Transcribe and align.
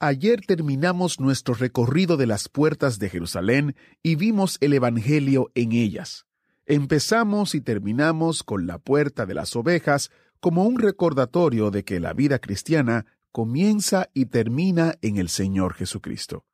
Ayer 0.00 0.42
terminamos 0.46 1.18
nuestro 1.18 1.54
recorrido 1.54 2.16
de 2.16 2.28
las 2.28 2.48
puertas 2.48 3.00
de 3.00 3.08
Jerusalén 3.08 3.74
y 4.00 4.14
vimos 4.14 4.56
el 4.60 4.72
Evangelio 4.74 5.50
en 5.56 5.72
ellas. 5.72 6.24
Empezamos 6.66 7.56
y 7.56 7.60
terminamos 7.60 8.44
con 8.44 8.68
la 8.68 8.78
puerta 8.78 9.26
de 9.26 9.34
las 9.34 9.56
ovejas 9.56 10.12
como 10.38 10.62
un 10.66 10.78
recordatorio 10.78 11.72
de 11.72 11.82
que 11.82 11.98
la 11.98 12.12
vida 12.12 12.38
cristiana 12.38 13.06
comienza 13.32 14.08
y 14.14 14.26
termina 14.26 14.94
en 15.02 15.16
el 15.16 15.28
Señor 15.28 15.74
Jesucristo. 15.74 16.44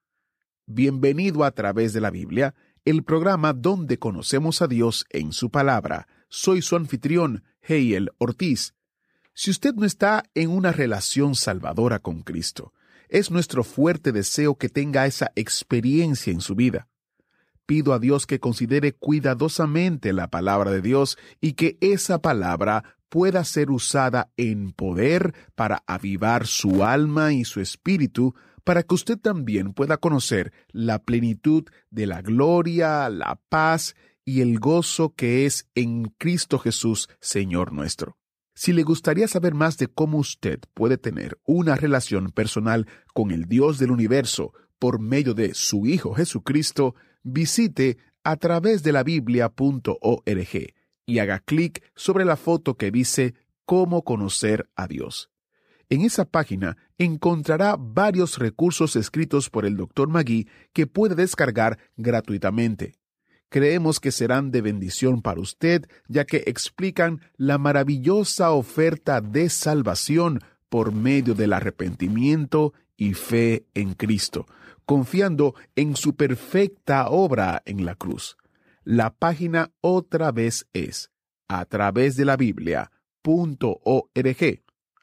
Bienvenido 0.64 1.44
a 1.44 1.50
través 1.50 1.92
de 1.92 2.00
la 2.00 2.10
Biblia, 2.10 2.54
el 2.86 3.02
programa 3.02 3.52
donde 3.52 3.98
conocemos 3.98 4.62
a 4.62 4.68
Dios 4.68 5.04
en 5.10 5.32
su 5.32 5.50
palabra. 5.50 6.08
Soy 6.30 6.62
su 6.62 6.76
anfitrión, 6.76 7.44
Heiel 7.60 8.10
Ortiz. 8.16 8.72
Si 9.34 9.50
usted 9.50 9.74
no 9.74 9.84
está 9.84 10.24
en 10.34 10.48
una 10.48 10.72
relación 10.72 11.34
salvadora 11.34 11.98
con 11.98 12.22
Cristo, 12.22 12.72
es 13.08 13.30
nuestro 13.30 13.64
fuerte 13.64 14.12
deseo 14.12 14.56
que 14.56 14.68
tenga 14.68 15.06
esa 15.06 15.32
experiencia 15.34 16.32
en 16.32 16.40
su 16.40 16.54
vida 16.54 16.88
pido 17.66 17.92
a 17.92 17.98
Dios 17.98 18.26
que 18.26 18.40
considere 18.40 18.92
cuidadosamente 18.92 20.12
la 20.12 20.28
palabra 20.28 20.70
de 20.70 20.82
Dios 20.82 21.18
y 21.40 21.54
que 21.54 21.78
esa 21.80 22.20
palabra 22.20 22.96
pueda 23.08 23.44
ser 23.44 23.70
usada 23.70 24.32
en 24.36 24.72
poder 24.72 25.34
para 25.54 25.82
avivar 25.86 26.46
su 26.46 26.84
alma 26.84 27.32
y 27.32 27.44
su 27.44 27.60
espíritu, 27.60 28.34
para 28.64 28.82
que 28.82 28.94
usted 28.94 29.18
también 29.18 29.72
pueda 29.72 29.98
conocer 29.98 30.52
la 30.72 30.98
plenitud 30.98 31.64
de 31.90 32.06
la 32.06 32.22
gloria, 32.22 33.08
la 33.10 33.40
paz 33.48 33.94
y 34.24 34.40
el 34.40 34.58
gozo 34.58 35.14
que 35.14 35.46
es 35.46 35.68
en 35.74 36.04
Cristo 36.18 36.58
Jesús, 36.58 37.08
Señor 37.20 37.72
nuestro. 37.72 38.16
Si 38.54 38.72
le 38.72 38.84
gustaría 38.84 39.26
saber 39.26 39.54
más 39.54 39.78
de 39.78 39.88
cómo 39.88 40.18
usted 40.18 40.60
puede 40.74 40.96
tener 40.96 41.38
una 41.44 41.74
relación 41.74 42.30
personal 42.30 42.86
con 43.12 43.32
el 43.32 43.46
Dios 43.46 43.78
del 43.78 43.90
universo 43.90 44.52
por 44.78 45.00
medio 45.00 45.34
de 45.34 45.54
su 45.54 45.86
Hijo 45.86 46.14
Jesucristo, 46.14 46.94
visite 47.24 47.98
a 48.22 48.36
través 48.36 48.82
de 48.84 48.92
la 48.92 49.02
biblia.org 49.02 50.74
y 51.06 51.18
haga 51.18 51.40
clic 51.40 51.82
sobre 51.96 52.24
la 52.24 52.36
foto 52.36 52.76
que 52.76 52.90
dice 52.90 53.34
Cómo 53.66 54.04
conocer 54.04 54.68
a 54.76 54.86
Dios. 54.86 55.30
En 55.88 56.02
esa 56.02 56.24
página 56.24 56.76
encontrará 56.96 57.76
varios 57.78 58.38
recursos 58.38 58.94
escritos 58.94 59.50
por 59.50 59.66
el 59.66 59.76
Dr. 59.76 60.08
Magui 60.08 60.48
que 60.72 60.86
puede 60.86 61.14
descargar 61.14 61.78
gratuitamente. 61.96 62.94
Creemos 63.48 64.00
que 64.00 64.10
serán 64.10 64.50
de 64.50 64.60
bendición 64.60 65.22
para 65.22 65.40
usted, 65.40 65.86
ya 66.08 66.24
que 66.24 66.44
explican 66.46 67.20
la 67.36 67.58
maravillosa 67.58 68.50
oferta 68.50 69.20
de 69.20 69.48
salvación 69.48 70.40
por 70.68 70.92
medio 70.92 71.34
del 71.34 71.52
arrepentimiento 71.52 72.74
y 72.96 73.14
fe 73.14 73.66
en 73.74 73.94
Cristo, 73.94 74.46
confiando 74.84 75.54
en 75.76 75.96
su 75.96 76.16
perfecta 76.16 77.08
obra 77.08 77.62
en 77.64 77.84
la 77.84 77.94
cruz. 77.94 78.36
La 78.82 79.14
página 79.14 79.72
otra 79.80 80.32
vez 80.32 80.66
es 80.72 81.10
a 81.48 81.64
través 81.64 82.16
de 82.16 82.24
la 82.24 82.36
Biblia.org, 82.36 82.90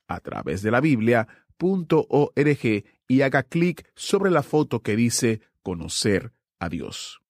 a 0.07 0.19
través 0.19 0.61
de 0.61 0.71
la 0.71 0.81
Biblia.org 0.81 2.83
y 3.07 3.21
haga 3.21 3.43
clic 3.43 3.89
sobre 3.95 4.31
la 4.31 4.43
foto 4.43 4.81
que 4.81 4.95
dice 4.95 5.41
Conocer 5.63 6.33
a 6.59 6.69
Dios. 6.69 7.20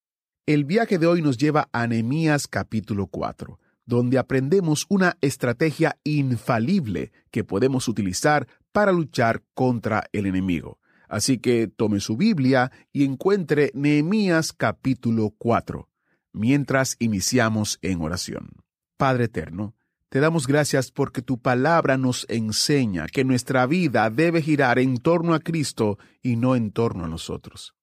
El 0.53 0.65
viaje 0.65 0.97
de 0.97 1.07
hoy 1.07 1.21
nos 1.21 1.37
lleva 1.37 1.69
a 1.71 1.87
Nehemías 1.87 2.45
capítulo 2.45 3.07
4, 3.07 3.57
donde 3.85 4.17
aprendemos 4.17 4.85
una 4.89 5.15
estrategia 5.21 5.97
infalible 6.03 7.13
que 7.31 7.45
podemos 7.45 7.87
utilizar 7.87 8.49
para 8.73 8.91
luchar 8.91 9.43
contra 9.53 10.09
el 10.11 10.25
enemigo. 10.25 10.77
Así 11.07 11.37
que 11.37 11.69
tome 11.69 12.01
su 12.01 12.17
Biblia 12.17 12.69
y 12.91 13.05
encuentre 13.05 13.71
Nehemías 13.75 14.51
capítulo 14.51 15.33
4, 15.37 15.87
mientras 16.33 16.97
iniciamos 16.99 17.79
en 17.81 18.01
oración. 18.01 18.49
Padre 18.97 19.23
eterno, 19.23 19.73
te 20.09 20.19
damos 20.19 20.47
gracias 20.47 20.91
porque 20.91 21.21
tu 21.21 21.37
palabra 21.39 21.95
nos 21.95 22.25
enseña 22.27 23.07
que 23.07 23.23
nuestra 23.23 23.65
vida 23.67 24.09
debe 24.09 24.41
girar 24.41 24.79
en 24.79 24.97
torno 24.97 25.33
a 25.33 25.39
Cristo 25.39 25.97
y 26.21 26.35
no 26.35 26.57
en 26.57 26.71
torno 26.71 27.05
a 27.05 27.07
nosotros. 27.07 27.73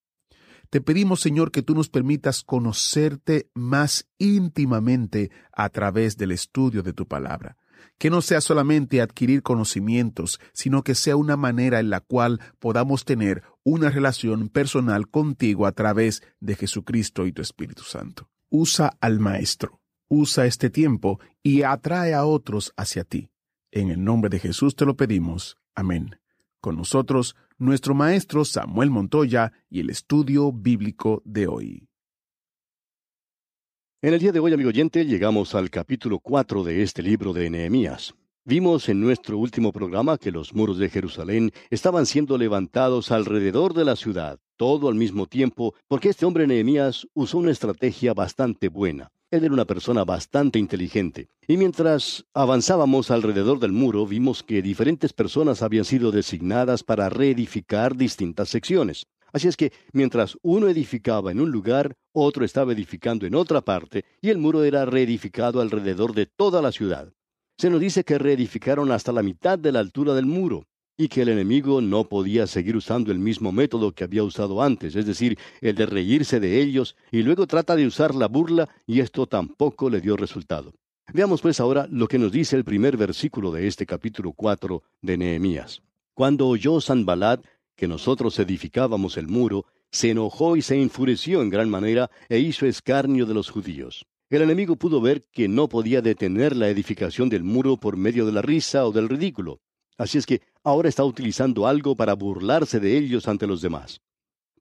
Te 0.71 0.81
pedimos, 0.81 1.21
Señor, 1.21 1.51
que 1.51 1.63
tú 1.63 1.75
nos 1.75 1.89
permitas 1.89 2.43
conocerte 2.43 3.49
más 3.55 4.07
íntimamente 4.19 5.31
a 5.53 5.69
través 5.71 6.17
del 6.17 6.33
estudio 6.33 6.83
de 6.83 6.93
tu 6.93 7.07
palabra 7.07 7.57
que 7.99 8.11
no 8.11 8.23
sea 8.23 8.41
solamente 8.41 9.01
adquirir 9.01 9.43
conocimientos, 9.43 10.41
sino 10.53 10.83
que 10.83 10.95
sea 10.95 11.17
una 11.17 11.37
manera 11.37 11.81
en 11.81 11.91
la 11.91 12.01
cual 12.01 12.41
podamos 12.59 13.05
tener 13.05 13.43
una 13.65 13.91
relación 13.91 14.49
personal 14.49 15.09
contigo 15.09 15.67
a 15.67 15.73
través 15.73 16.23
de 16.41 16.55
Jesucristo 16.55 17.27
y 17.27 17.33
tu 17.33 17.43
Espíritu 17.43 17.83
Santo. 17.83 18.31
Usa 18.51 18.97
al 19.01 19.19
Maestro, 19.19 19.81
usa 20.09 20.47
este 20.47 20.71
tiempo 20.71 21.21
y 21.43 21.63
atrae 21.63 22.15
a 22.15 22.25
otros 22.25 22.73
hacia 22.77 23.05
ti. 23.05 23.31
En 23.71 23.91
el 23.91 24.03
nombre 24.03 24.31
de 24.31 24.39
Jesús 24.39 24.77
te 24.77 24.87
lo 24.87 24.97
pedimos. 24.97 25.59
Amén. 25.75 26.19
Con 26.61 26.77
nosotros, 26.77 27.37
nuestro 27.59 27.93
Maestro 27.93 28.45
Samuel 28.45 28.89
Montoya 28.89 29.53
y 29.69 29.81
el 29.81 29.91
estudio 29.91 30.53
bíblico 30.53 31.23
de 31.25 31.49
hoy. 31.49 31.89
En 34.01 34.15
el 34.15 34.21
día 34.21 34.31
de 34.31 34.39
hoy, 34.39 34.53
amigo 34.53 34.69
oyente, 34.69 35.05
llegamos 35.05 35.57
al 35.57 35.69
capítulo 35.69 36.21
4 36.21 36.63
de 36.63 36.83
este 36.83 37.03
libro 37.03 37.33
de 37.33 37.51
Nehemías. 37.51 38.15
Vimos 38.45 38.89
en 38.89 39.01
nuestro 39.01 39.39
último 39.39 39.73
programa 39.73 40.19
que 40.19 40.31
los 40.31 40.55
muros 40.55 40.79
de 40.79 40.89
Jerusalén 40.89 41.51
estaban 41.69 42.07
siendo 42.07 42.39
levantados 42.39 43.11
alrededor 43.11 43.75
de 43.75 43.85
la 43.85 43.97
ciudad, 43.97 44.39
todo 44.57 44.89
al 44.89 44.95
mismo 44.95 45.27
tiempo, 45.27 45.75
porque 45.89 46.11
este 46.11 46.27
hombre 46.27 46.47
Nehemías 46.47 47.09
usó 47.13 47.39
una 47.39 47.51
estrategia 47.51 48.15
bastante 48.15 48.69
buena. 48.69 49.11
Él 49.31 49.45
era 49.45 49.53
una 49.53 49.67
persona 49.67 50.05
bastante 50.05 50.59
inteligente. 50.59 51.29
Y 51.47 51.59
mientras 51.59 52.25
avanzábamos 52.33 53.11
alrededor 53.11 53.59
del 53.59 53.73
muro, 53.73 54.07
vimos 54.07 54.43
que 54.43 54.63
diferentes 54.63 55.13
personas 55.13 55.61
habían 55.61 55.85
sido 55.85 56.11
designadas 56.11 56.83
para 56.83 57.11
reedificar 57.11 57.95
distintas 57.95 58.49
secciones. 58.49 59.07
Así 59.31 59.47
es 59.47 59.59
que 59.59 59.73
mientras 59.93 60.39
uno 60.41 60.69
edificaba 60.69 61.31
en 61.31 61.41
un 61.41 61.51
lugar, 61.51 61.95
otro 62.13 62.47
estaba 62.47 62.73
edificando 62.73 63.27
en 63.27 63.35
otra 63.35 63.61
parte, 63.61 64.07
y 64.23 64.31
el 64.31 64.39
muro 64.39 64.65
era 64.65 64.87
reedificado 64.87 65.61
alrededor 65.61 66.15
de 66.15 66.25
toda 66.25 66.63
la 66.63 66.73
ciudad. 66.73 67.13
Se 67.59 67.69
nos 67.69 67.81
dice 67.81 68.05
que 68.05 68.17
reedificaron 68.17 68.91
hasta 68.93 69.13
la 69.13 69.23
mitad 69.23 69.59
de 69.59 69.73
la 69.73 69.81
altura 69.81 70.15
del 70.15 70.25
muro, 70.25 70.65
y 71.01 71.09
que 71.09 71.23
el 71.23 71.29
enemigo 71.29 71.81
no 71.81 72.09
podía 72.09 72.49
seguir 72.49 72.77
usando 72.77 73.13
el 73.13 73.21
mismo 73.21 73.53
método 73.53 73.93
que 73.93 74.03
había 74.03 74.25
usado 74.25 74.63
antes, 74.63 74.97
es 74.97 75.07
decir, 75.07 75.39
el 75.61 75.77
de 75.77 75.87
reírse 75.87 76.41
de 76.41 76.61
ellos, 76.61 76.97
y 77.13 77.23
luego 77.23 77.47
trata 77.47 77.77
de 77.77 77.87
usar 77.87 78.17
la 78.17 78.27
burla, 78.27 78.69
y 78.85 78.99
esto 78.99 79.29
tampoco 79.29 79.89
le 79.89 80.01
dio 80.01 80.17
resultado. 80.17 80.75
Veamos 81.15 81.41
pues 81.41 81.61
ahora 81.61 81.87
lo 81.89 82.09
que 82.09 82.19
nos 82.19 82.33
dice 82.33 82.57
el 82.57 82.65
primer 82.65 82.97
versículo 82.97 83.53
de 83.53 83.69
este 83.69 83.87
capítulo 83.87 84.33
4 84.33 84.83
de 85.01 85.17
Nehemías. 85.17 85.83
Cuando 86.15 86.49
oyó 86.49 86.81
Sanbalat 86.81 87.47
que 87.77 87.87
nosotros 87.87 88.37
edificábamos 88.41 89.17
el 89.17 89.29
muro, 89.29 89.67
se 89.93 90.11
enojó 90.11 90.57
y 90.57 90.63
se 90.63 90.83
enfureció 90.83 91.43
en 91.43 91.49
gran 91.49 91.71
manera 91.71 92.11
e 92.29 92.41
hizo 92.41 92.67
escarnio 92.67 93.25
de 93.25 93.35
los 93.35 93.51
judíos. 93.51 94.05
El 94.29 94.43
enemigo 94.43 94.75
pudo 94.75 95.01
ver 95.01 95.25
que 95.33 95.47
no 95.47 95.69
podía 95.69 96.03
detener 96.03 96.57
la 96.57 96.69
edificación 96.69 97.29
del 97.29 97.45
muro 97.45 97.77
por 97.77 97.97
medio 97.97 98.27
de 98.27 98.33
la 98.33 98.43
risa 98.43 98.85
o 98.85 98.91
del 98.91 99.09
ridículo. 99.09 99.61
Así 99.97 100.17
es 100.17 100.27
que 100.27 100.43
ahora 100.69 100.89
está 100.89 101.05
utilizando 101.05 101.67
algo 101.67 101.97
para 101.97 102.15
burlarse 102.15 102.81
de 102.81 102.97
ellos 102.97 103.27
ante 103.29 103.47
los 103.47 103.61
demás. 103.61 104.01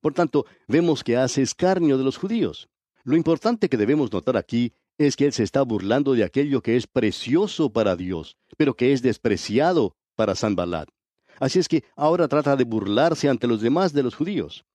Por 0.02 0.14
tanto, 0.14 0.46
vemos 0.68 1.04
que 1.04 1.18
hace 1.18 1.42
escarnio 1.42 1.98
de 1.98 2.04
los 2.04 2.18
judíos. 2.18 2.70
Lo 3.04 3.16
importante 3.16 3.70
que 3.70 3.78
debemos 3.78 4.12
notar 4.12 4.38
aquí 4.38 4.74
es 4.98 5.16
que 5.16 5.26
él 5.26 5.34
se 5.34 5.44
está 5.44 5.62
burlando 5.62 6.14
de 6.14 6.24
aquello 6.24 6.62
que 6.62 6.76
es 6.76 6.88
precioso 6.88 7.72
para 7.72 7.96
Dios, 7.96 8.38
pero 8.58 8.76
que 8.76 8.94
es 8.94 9.02
despreciado 9.02 9.96
para 10.16 10.36
Sanbalat. 10.36 10.90
Así 11.40 11.60
es 11.60 11.68
que 11.68 11.84
ahora 11.96 12.28
trata 12.28 12.56
de 12.56 12.64
burlarse 12.64 13.30
ante 13.30 13.48
los 13.48 13.62
demás 13.62 13.94
de 13.94 14.04
los 14.04 14.16
judíos. 14.16 14.66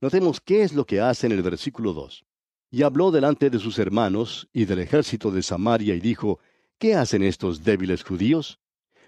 Notemos 0.00 0.40
qué 0.40 0.62
es 0.62 0.74
lo 0.74 0.84
que 0.84 1.00
hace 1.00 1.26
en 1.26 1.32
el 1.32 1.42
versículo 1.42 1.92
2. 1.92 2.24
Y 2.70 2.82
habló 2.82 3.10
delante 3.10 3.50
de 3.50 3.58
sus 3.58 3.78
hermanos 3.78 4.48
y 4.52 4.64
del 4.64 4.80
ejército 4.80 5.30
de 5.30 5.42
Samaria 5.42 5.94
y 5.94 6.00
dijo, 6.00 6.38
¿Qué 6.78 6.94
hacen 6.96 7.22
estos 7.22 7.62
débiles 7.62 8.02
judíos? 8.02 8.58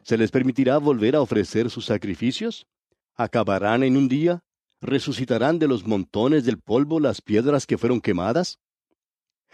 ¿Se 0.04 0.18
les 0.18 0.30
permitirá 0.30 0.76
volver 0.76 1.16
a 1.16 1.22
ofrecer 1.22 1.70
sus 1.70 1.86
sacrificios? 1.86 2.66
¿Acabarán 3.14 3.82
en 3.82 3.96
un 3.96 4.06
día? 4.06 4.44
¿Resucitarán 4.82 5.58
de 5.58 5.66
los 5.66 5.86
montones 5.86 6.44
del 6.44 6.60
polvo 6.60 7.00
las 7.00 7.22
piedras 7.22 7.66
que 7.66 7.78
fueron 7.78 8.02
quemadas? 8.02 8.58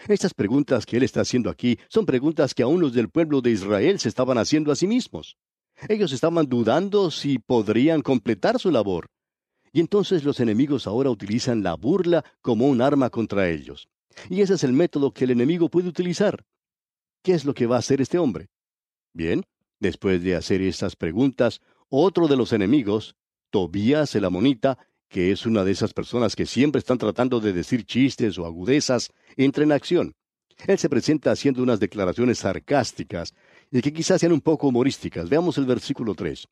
Estas 0.08 0.34
preguntas 0.34 0.86
que 0.86 0.96
él 0.96 1.04
está 1.04 1.20
haciendo 1.20 1.50
aquí 1.50 1.78
son 1.88 2.04
preguntas 2.04 2.52
que 2.52 2.64
aún 2.64 2.80
los 2.80 2.92
del 2.92 3.08
pueblo 3.08 3.40
de 3.40 3.52
Israel 3.52 4.00
se 4.00 4.08
estaban 4.08 4.38
haciendo 4.38 4.72
a 4.72 4.76
sí 4.76 4.88
mismos. 4.88 5.36
Ellos 5.88 6.10
estaban 6.10 6.46
dudando 6.46 7.12
si 7.12 7.38
podrían 7.38 8.02
completar 8.02 8.58
su 8.58 8.72
labor. 8.72 9.06
Y 9.72 9.78
entonces 9.78 10.24
los 10.24 10.40
enemigos 10.40 10.88
ahora 10.88 11.10
utilizan 11.10 11.62
la 11.62 11.74
burla 11.74 12.24
como 12.42 12.66
un 12.66 12.82
arma 12.82 13.08
contra 13.08 13.48
ellos. 13.48 13.88
Y 14.28 14.40
ese 14.40 14.54
es 14.54 14.64
el 14.64 14.72
método 14.72 15.12
que 15.12 15.24
el 15.26 15.30
enemigo 15.30 15.68
puede 15.68 15.88
utilizar. 15.88 16.44
¿Qué 17.22 17.34
es 17.34 17.44
lo 17.44 17.54
que 17.54 17.66
va 17.66 17.76
a 17.76 17.78
hacer 17.78 18.00
este 18.00 18.18
hombre? 18.18 18.48
Bien, 19.12 19.44
después 19.80 20.22
de 20.22 20.36
hacer 20.36 20.62
estas 20.62 20.94
preguntas, 20.94 21.60
otro 21.88 22.28
de 22.28 22.36
los 22.36 22.52
enemigos, 22.52 23.16
Tobías 23.50 24.14
el 24.14 24.24
amonita, 24.24 24.78
que 25.08 25.32
es 25.32 25.44
una 25.44 25.64
de 25.64 25.72
esas 25.72 25.92
personas 25.92 26.36
que 26.36 26.46
siempre 26.46 26.78
están 26.78 26.98
tratando 26.98 27.40
de 27.40 27.52
decir 27.52 27.84
chistes 27.84 28.38
o 28.38 28.46
agudezas, 28.46 29.10
entra 29.36 29.64
en 29.64 29.72
acción. 29.72 30.14
Él 30.68 30.78
se 30.78 30.88
presenta 30.88 31.32
haciendo 31.32 31.62
unas 31.62 31.80
declaraciones 31.80 32.38
sarcásticas 32.38 33.34
y 33.72 33.80
que 33.80 33.92
quizás 33.92 34.20
sean 34.20 34.32
un 34.32 34.40
poco 34.40 34.68
humorísticas. 34.68 35.28
Veamos 35.28 35.58
el 35.58 35.66
versículo 35.66 36.14
3. 36.14 36.46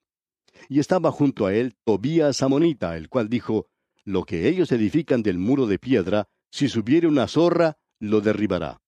Y 0.69 0.81
estaba 0.81 1.13
junto 1.13 1.47
a 1.47 1.55
él 1.55 1.77
Tobías 1.85 2.43
Amonita, 2.43 2.97
el 2.97 3.09
cual 3.09 3.29
dijo, 3.29 3.69
Lo 4.05 4.25
que 4.25 4.49
ellos 4.49 4.73
edifican 4.73 5.23
del 5.23 5.39
muro 5.39 5.67
de 5.67 5.79
piedra, 5.79 6.29
si 6.51 6.69
subiere 6.69 7.07
una 7.07 7.29
zorra, 7.29 7.77
lo 8.01 8.21
derribará. 8.21 8.81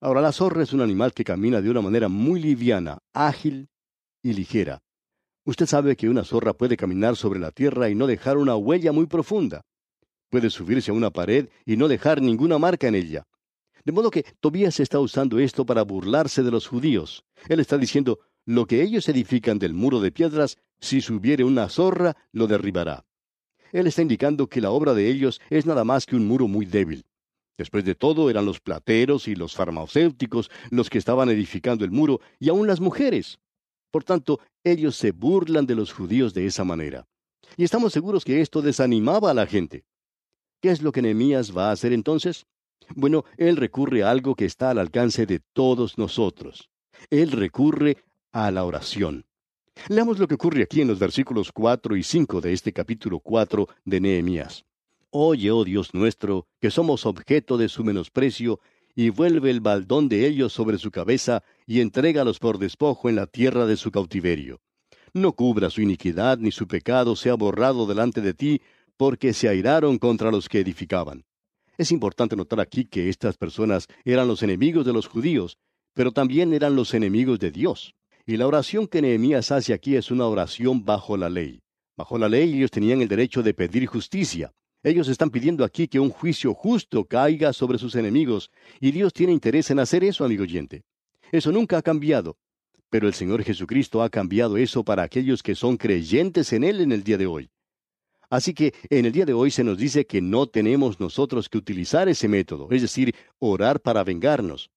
Ahora, 0.00 0.20
la 0.20 0.32
zorra 0.32 0.62
es 0.62 0.72
un 0.72 0.80
animal 0.80 1.12
que 1.12 1.24
camina 1.24 1.60
de 1.60 1.70
una 1.70 1.82
manera 1.82 2.08
muy 2.08 2.40
liviana, 2.40 2.98
ágil 3.12 3.68
y 4.22 4.32
ligera. 4.32 4.82
Usted 5.44 5.66
sabe 5.66 5.96
que 5.96 6.08
una 6.08 6.24
zorra 6.24 6.52
puede 6.52 6.76
caminar 6.76 7.16
sobre 7.16 7.40
la 7.40 7.50
tierra 7.50 7.88
y 7.88 7.94
no 7.94 8.06
dejar 8.06 8.36
una 8.36 8.56
huella 8.56 8.92
muy 8.92 9.06
profunda. 9.06 9.62
Puede 10.28 10.50
subirse 10.50 10.90
a 10.90 10.94
una 10.94 11.10
pared 11.10 11.48
y 11.64 11.76
no 11.76 11.88
dejar 11.88 12.20
ninguna 12.20 12.58
marca 12.58 12.86
en 12.88 12.94
ella. 12.94 13.26
De 13.84 13.92
modo 13.92 14.10
que 14.10 14.24
Tobías 14.40 14.80
está 14.80 15.00
usando 15.00 15.38
esto 15.38 15.64
para 15.64 15.82
burlarse 15.82 16.42
de 16.42 16.50
los 16.50 16.66
judíos. 16.66 17.24
Él 17.48 17.60
está 17.60 17.78
diciendo, 17.78 18.18
lo 18.44 18.66
que 18.66 18.82
ellos 18.82 19.08
edifican 19.08 19.58
del 19.58 19.72
muro 19.72 20.00
de 20.00 20.12
piedras, 20.12 20.58
si 20.80 21.00
subiere 21.00 21.44
una 21.44 21.68
zorra, 21.68 22.16
lo 22.32 22.46
derribará. 22.46 23.06
Él 23.72 23.86
está 23.86 24.02
indicando 24.02 24.48
que 24.48 24.60
la 24.60 24.70
obra 24.70 24.94
de 24.94 25.08
ellos 25.08 25.40
es 25.50 25.66
nada 25.66 25.84
más 25.84 26.06
que 26.06 26.16
un 26.16 26.26
muro 26.26 26.48
muy 26.48 26.66
débil. 26.66 27.04
Después 27.56 27.84
de 27.84 27.94
todo, 27.94 28.30
eran 28.30 28.46
los 28.46 28.60
plateros 28.60 29.28
y 29.28 29.34
los 29.34 29.54
farmacéuticos 29.54 30.50
los 30.70 30.90
que 30.90 30.98
estaban 30.98 31.28
edificando 31.28 31.84
el 31.84 31.90
muro, 31.90 32.20
y 32.38 32.48
aún 32.48 32.66
las 32.66 32.80
mujeres. 32.80 33.38
Por 33.90 34.04
tanto, 34.04 34.40
ellos 34.64 34.96
se 34.96 35.12
burlan 35.12 35.66
de 35.66 35.74
los 35.74 35.92
judíos 35.92 36.34
de 36.34 36.46
esa 36.46 36.64
manera. 36.64 37.06
Y 37.56 37.64
estamos 37.64 37.92
seguros 37.92 38.24
que 38.24 38.40
esto 38.40 38.62
desanimaba 38.62 39.30
a 39.30 39.34
la 39.34 39.46
gente. 39.46 39.84
¿Qué 40.60 40.70
es 40.70 40.82
lo 40.82 40.92
que 40.92 41.02
Nehemías 41.02 41.56
va 41.56 41.68
a 41.68 41.72
hacer 41.72 41.92
entonces? 41.92 42.46
Bueno, 42.94 43.24
él 43.36 43.56
recurre 43.56 44.02
a 44.02 44.10
algo 44.10 44.34
que 44.34 44.44
está 44.44 44.70
al 44.70 44.78
alcance 44.78 45.26
de 45.26 45.40
todos 45.52 45.98
nosotros. 45.98 46.70
Él 47.10 47.30
recurre 47.32 47.98
a 48.32 48.50
la 48.50 48.64
oración. 48.64 49.24
Leamos 49.88 50.18
lo 50.18 50.26
que 50.26 50.34
ocurre 50.34 50.62
aquí 50.62 50.80
en 50.80 50.88
los 50.88 50.98
versículos 50.98 51.52
4 51.52 51.96
y 51.96 52.02
5 52.02 52.40
de 52.40 52.52
este 52.52 52.72
capítulo 52.72 53.20
4 53.20 53.68
de 53.84 54.00
Nehemías. 54.00 54.64
Oye, 55.10 55.50
oh 55.50 55.64
Dios 55.64 55.94
nuestro, 55.94 56.46
que 56.60 56.70
somos 56.70 57.06
objeto 57.06 57.56
de 57.56 57.68
su 57.68 57.84
menosprecio, 57.84 58.60
y 58.94 59.10
vuelve 59.10 59.50
el 59.50 59.60
baldón 59.60 60.08
de 60.08 60.26
ellos 60.26 60.52
sobre 60.52 60.78
su 60.78 60.90
cabeza, 60.90 61.42
y 61.66 61.80
entrégalos 61.80 62.38
por 62.38 62.58
despojo 62.58 63.08
en 63.08 63.16
la 63.16 63.26
tierra 63.26 63.66
de 63.66 63.76
su 63.76 63.90
cautiverio. 63.90 64.60
No 65.12 65.32
cubra 65.32 65.70
su 65.70 65.80
iniquidad, 65.80 66.38
ni 66.38 66.50
su 66.50 66.66
pecado 66.66 67.16
sea 67.16 67.34
borrado 67.34 67.86
delante 67.86 68.20
de 68.20 68.34
ti, 68.34 68.60
porque 68.96 69.32
se 69.32 69.48
airaron 69.48 69.98
contra 69.98 70.30
los 70.30 70.48
que 70.48 70.60
edificaban. 70.60 71.24
Es 71.78 71.92
importante 71.92 72.34
notar 72.34 72.60
aquí 72.60 72.84
que 72.84 73.08
estas 73.08 73.36
personas 73.36 73.86
eran 74.04 74.26
los 74.26 74.42
enemigos 74.42 74.84
de 74.84 74.92
los 74.92 75.06
judíos, 75.06 75.58
pero 75.94 76.12
también 76.12 76.52
eran 76.52 76.74
los 76.74 76.92
enemigos 76.92 77.38
de 77.38 77.52
Dios. 77.52 77.94
Y 78.26 78.36
la 78.36 78.46
oración 78.46 78.88
que 78.88 79.00
Nehemías 79.00 79.52
hace 79.52 79.72
aquí 79.72 79.96
es 79.96 80.10
una 80.10 80.26
oración 80.26 80.84
bajo 80.84 81.16
la 81.16 81.30
ley. 81.30 81.62
Bajo 81.96 82.18
la 82.18 82.28
ley 82.28 82.54
ellos 82.54 82.70
tenían 82.70 83.00
el 83.00 83.08
derecho 83.08 83.42
de 83.42 83.54
pedir 83.54 83.86
justicia. 83.86 84.52
Ellos 84.82 85.08
están 85.08 85.30
pidiendo 85.30 85.64
aquí 85.64 85.88
que 85.88 85.98
un 85.98 86.10
juicio 86.10 86.54
justo 86.54 87.04
caiga 87.04 87.52
sobre 87.52 87.78
sus 87.78 87.94
enemigos, 87.96 88.50
y 88.80 88.92
Dios 88.92 89.12
tiene 89.12 89.32
interés 89.32 89.70
en 89.70 89.80
hacer 89.80 90.04
eso, 90.04 90.24
amigo 90.24 90.44
oyente. 90.44 90.84
Eso 91.32 91.50
nunca 91.50 91.78
ha 91.78 91.82
cambiado. 91.82 92.36
Pero 92.90 93.06
el 93.06 93.14
Señor 93.14 93.42
Jesucristo 93.42 94.02
ha 94.02 94.08
cambiado 94.08 94.56
eso 94.56 94.84
para 94.84 95.02
aquellos 95.02 95.42
que 95.42 95.54
son 95.54 95.76
creyentes 95.76 96.52
en 96.52 96.64
Él 96.64 96.80
en 96.80 96.92
el 96.92 97.02
día 97.02 97.18
de 97.18 97.26
hoy. 97.26 97.50
Así 98.30 98.54
que 98.54 98.74
en 98.88 99.06
el 99.06 99.12
día 99.12 99.24
de 99.24 99.32
hoy 99.32 99.50
se 99.50 99.64
nos 99.64 99.78
dice 99.78 100.06
que 100.06 100.20
no 100.20 100.46
tenemos 100.46 101.00
nosotros 101.00 101.48
que 101.48 101.58
utilizar 101.58 102.08
ese 102.08 102.28
método, 102.28 102.68
es 102.70 102.82
decir, 102.82 103.14
orar 103.38 103.80
para 103.80 104.04
vengarnos. 104.04 104.70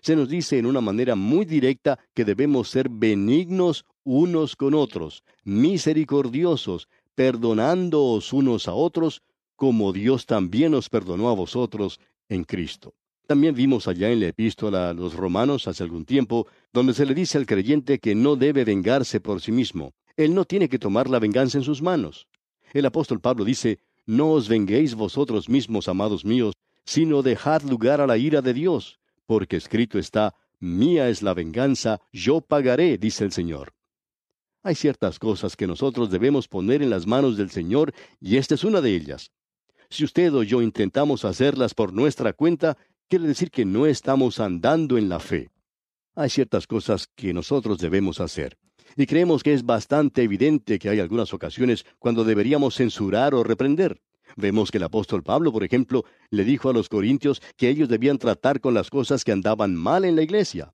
Se 0.00 0.14
nos 0.14 0.28
dice 0.28 0.58
en 0.58 0.66
una 0.66 0.80
manera 0.80 1.14
muy 1.14 1.44
directa 1.44 1.98
que 2.14 2.24
debemos 2.24 2.68
ser 2.68 2.88
benignos 2.88 3.86
unos 4.04 4.56
con 4.56 4.74
otros, 4.74 5.22
misericordiosos, 5.44 6.88
perdonándoos 7.14 8.32
unos 8.32 8.68
a 8.68 8.74
otros, 8.74 9.22
como 9.56 9.92
Dios 9.92 10.26
también 10.26 10.74
os 10.74 10.88
perdonó 10.88 11.28
a 11.28 11.34
vosotros 11.34 12.00
en 12.28 12.44
Cristo. 12.44 12.94
También 13.26 13.54
vimos 13.54 13.86
allá 13.88 14.10
en 14.10 14.20
la 14.20 14.28
epístola 14.28 14.90
a 14.90 14.94
los 14.94 15.14
romanos 15.14 15.68
hace 15.68 15.82
algún 15.82 16.04
tiempo, 16.04 16.46
donde 16.72 16.94
se 16.94 17.06
le 17.06 17.14
dice 17.14 17.38
al 17.38 17.46
creyente 17.46 17.98
que 17.98 18.14
no 18.14 18.36
debe 18.36 18.64
vengarse 18.64 19.20
por 19.20 19.40
sí 19.40 19.52
mismo. 19.52 19.94
Él 20.16 20.34
no 20.34 20.44
tiene 20.44 20.68
que 20.68 20.78
tomar 20.78 21.08
la 21.08 21.18
venganza 21.18 21.58
en 21.58 21.64
sus 21.64 21.80
manos. 21.80 22.26
El 22.72 22.86
apóstol 22.86 23.20
Pablo 23.20 23.44
dice, 23.44 23.78
No 24.06 24.32
os 24.32 24.48
venguéis 24.48 24.94
vosotros 24.94 25.48
mismos, 25.48 25.88
amados 25.88 26.24
míos, 26.24 26.54
sino 26.84 27.22
dejad 27.22 27.62
lugar 27.62 28.00
a 28.00 28.06
la 28.06 28.18
ira 28.18 28.42
de 28.42 28.52
Dios, 28.52 28.98
porque 29.26 29.56
escrito 29.56 29.98
está, 29.98 30.34
Mía 30.58 31.08
es 31.08 31.22
la 31.22 31.34
venganza, 31.34 32.00
yo 32.12 32.40
pagaré, 32.40 32.98
dice 32.98 33.24
el 33.24 33.32
Señor. 33.32 33.72
Hay 34.62 34.76
ciertas 34.76 35.18
cosas 35.18 35.56
que 35.56 35.66
nosotros 35.66 36.10
debemos 36.10 36.46
poner 36.46 36.82
en 36.82 36.90
las 36.90 37.06
manos 37.06 37.36
del 37.36 37.50
Señor, 37.50 37.92
y 38.20 38.36
esta 38.36 38.54
es 38.54 38.62
una 38.62 38.80
de 38.80 38.94
ellas. 38.94 39.32
Si 39.92 40.04
usted 40.04 40.32
o 40.32 40.42
yo 40.42 40.62
intentamos 40.62 41.26
hacerlas 41.26 41.74
por 41.74 41.92
nuestra 41.92 42.32
cuenta, 42.32 42.78
quiere 43.10 43.26
decir 43.26 43.50
que 43.50 43.66
no 43.66 43.84
estamos 43.84 44.40
andando 44.40 44.96
en 44.96 45.10
la 45.10 45.20
fe. 45.20 45.50
Hay 46.14 46.30
ciertas 46.30 46.66
cosas 46.66 47.08
que 47.14 47.34
nosotros 47.34 47.76
debemos 47.76 48.18
hacer. 48.18 48.56
Y 48.96 49.04
creemos 49.04 49.42
que 49.42 49.52
es 49.52 49.66
bastante 49.66 50.22
evidente 50.22 50.78
que 50.78 50.88
hay 50.88 50.98
algunas 50.98 51.34
ocasiones 51.34 51.84
cuando 51.98 52.24
deberíamos 52.24 52.76
censurar 52.76 53.34
o 53.34 53.44
reprender. 53.44 54.00
Vemos 54.34 54.70
que 54.70 54.78
el 54.78 54.84
apóstol 54.84 55.22
Pablo, 55.22 55.52
por 55.52 55.62
ejemplo, 55.62 56.06
le 56.30 56.44
dijo 56.44 56.70
a 56.70 56.72
los 56.72 56.88
corintios 56.88 57.42
que 57.58 57.68
ellos 57.68 57.90
debían 57.90 58.16
tratar 58.16 58.62
con 58.62 58.72
las 58.72 58.88
cosas 58.88 59.24
que 59.24 59.32
andaban 59.32 59.74
mal 59.74 60.06
en 60.06 60.16
la 60.16 60.22
iglesia. 60.22 60.72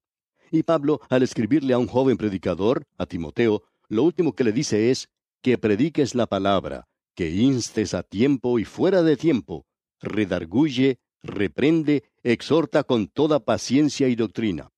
Y 0.52 0.62
Pablo, 0.62 1.00
al 1.10 1.24
escribirle 1.24 1.74
a 1.74 1.78
un 1.78 1.88
joven 1.88 2.18
predicador, 2.18 2.84
a 2.96 3.04
Timoteo, 3.04 3.64
lo 3.88 4.04
último 4.04 4.32
que 4.32 4.44
le 4.44 4.52
dice 4.52 4.92
es 4.92 5.08
que 5.42 5.58
prediques 5.58 6.14
la 6.14 6.28
palabra, 6.28 6.86
que 7.18 7.30
instes 7.30 7.94
a 7.94 8.04
tiempo 8.04 8.60
y 8.60 8.64
fuera 8.64 9.02
de 9.02 9.16
tiempo, 9.16 9.66
redarguye, 10.00 11.00
reprende, 11.20 12.04
exhorta 12.22 12.84
con 12.84 13.08
toda 13.08 13.44
paciencia 13.44 14.06
y 14.06 14.14
doctrina. 14.14 14.70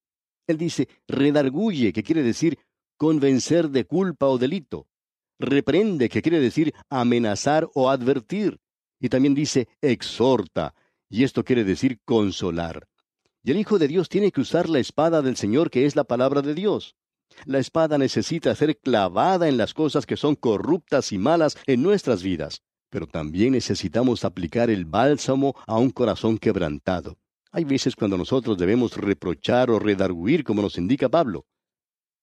Él 0.47 0.57
dice 0.57 0.89
redarguye, 1.07 1.93
que 1.93 2.03
quiere 2.03 2.23
decir 2.23 2.59
convencer 2.97 3.69
de 3.69 3.85
culpa 3.85 4.27
o 4.29 4.39
delito. 4.39 4.87
Reprende, 5.39 6.09
que 6.09 6.23
quiere 6.23 6.41
decir 6.41 6.73
amenazar 6.89 7.69
o 7.75 7.91
advertir. 7.91 8.59
Y 8.99 9.11
también 9.11 9.35
dice 9.35 9.69
exhorta, 9.83 10.75
y 11.11 11.25
esto 11.25 11.45
quiere 11.45 11.63
decir 11.63 12.01
consolar. 12.07 12.89
Y 13.43 13.51
el 13.51 13.59
Hijo 13.59 13.79
de 13.79 13.87
Dios 13.87 14.09
tiene 14.09 14.33
que 14.33 14.41
usar 14.41 14.71
la 14.71 14.79
espada 14.79 15.21
del 15.21 15.37
Señor, 15.37 15.71
que 15.71 15.85
es 15.85 15.95
la 15.95 16.05
palabra 16.05 16.41
de 16.41 16.55
Dios. 16.55 16.97
La 17.45 17.59
espada 17.59 17.99
necesita 17.99 18.55
ser 18.55 18.79
clavada 18.79 19.49
en 19.49 19.57
las 19.57 19.75
cosas 19.75 20.07
que 20.07 20.17
son 20.17 20.35
corruptas 20.35 21.13
y 21.13 21.19
malas 21.19 21.57
en 21.67 21.83
nuestras 21.83 22.23
vidas, 22.23 22.63
pero 22.91 23.07
también 23.07 23.53
necesitamos 23.53 24.25
aplicar 24.25 24.71
el 24.71 24.85
bálsamo 24.85 25.55
a 25.67 25.79
un 25.79 25.91
corazón 25.91 26.39
quebrantado. 26.39 27.17
Hay 27.53 27.65
veces 27.65 27.97
cuando 27.97 28.17
nosotros 28.17 28.59
debemos 28.59 28.97
reprochar 28.97 29.71
o 29.71 29.79
redarguir, 29.79 30.45
como 30.45 30.63
nos 30.63 30.79
indica 30.79 31.09
Pablo. 31.09 31.47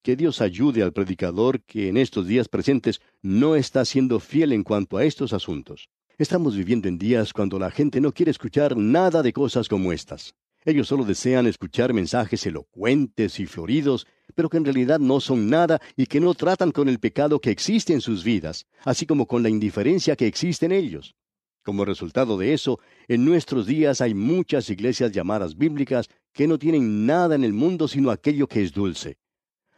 Que 0.02 0.16
Dios 0.16 0.40
ayude 0.40 0.82
al 0.82 0.92
predicador 0.92 1.62
que 1.62 1.88
en 1.88 1.96
estos 1.96 2.26
días 2.26 2.48
presentes 2.48 3.00
no 3.20 3.56
está 3.56 3.84
siendo 3.84 4.20
fiel 4.20 4.52
en 4.52 4.62
cuanto 4.62 4.96
a 4.96 5.04
estos 5.04 5.32
asuntos. 5.32 5.88
Estamos 6.16 6.56
viviendo 6.56 6.88
en 6.88 6.98
días 6.98 7.32
cuando 7.32 7.58
la 7.58 7.70
gente 7.70 8.00
no 8.00 8.12
quiere 8.12 8.30
escuchar 8.30 8.76
nada 8.76 9.22
de 9.22 9.32
cosas 9.32 9.68
como 9.68 9.92
estas. 9.92 10.34
Ellos 10.64 10.88
solo 10.88 11.04
desean 11.04 11.46
escuchar 11.46 11.92
mensajes 11.92 12.44
elocuentes 12.46 13.38
y 13.38 13.46
floridos, 13.46 14.06
pero 14.34 14.48
que 14.48 14.56
en 14.56 14.64
realidad 14.64 14.98
no 14.98 15.20
son 15.20 15.48
nada 15.48 15.80
y 15.96 16.06
que 16.06 16.20
no 16.20 16.34
tratan 16.34 16.70
con 16.70 16.88
el 16.88 16.98
pecado 16.98 17.40
que 17.40 17.50
existe 17.50 17.92
en 17.92 18.00
sus 18.00 18.24
vidas, 18.24 18.66
así 18.84 19.06
como 19.06 19.26
con 19.26 19.42
la 19.42 19.48
indiferencia 19.48 20.16
que 20.16 20.26
existe 20.26 20.66
en 20.66 20.72
ellos. 20.72 21.14
Como 21.62 21.84
resultado 21.84 22.38
de 22.38 22.54
eso, 22.54 22.80
en 23.08 23.24
nuestros 23.24 23.66
días 23.66 24.00
hay 24.00 24.14
muchas 24.14 24.70
iglesias 24.70 25.12
llamadas 25.12 25.56
bíblicas 25.56 26.08
que 26.32 26.46
no 26.46 26.58
tienen 26.58 27.04
nada 27.04 27.34
en 27.34 27.44
el 27.44 27.52
mundo 27.52 27.88
sino 27.88 28.10
aquello 28.10 28.46
que 28.46 28.62
es 28.62 28.72
dulce. 28.72 29.18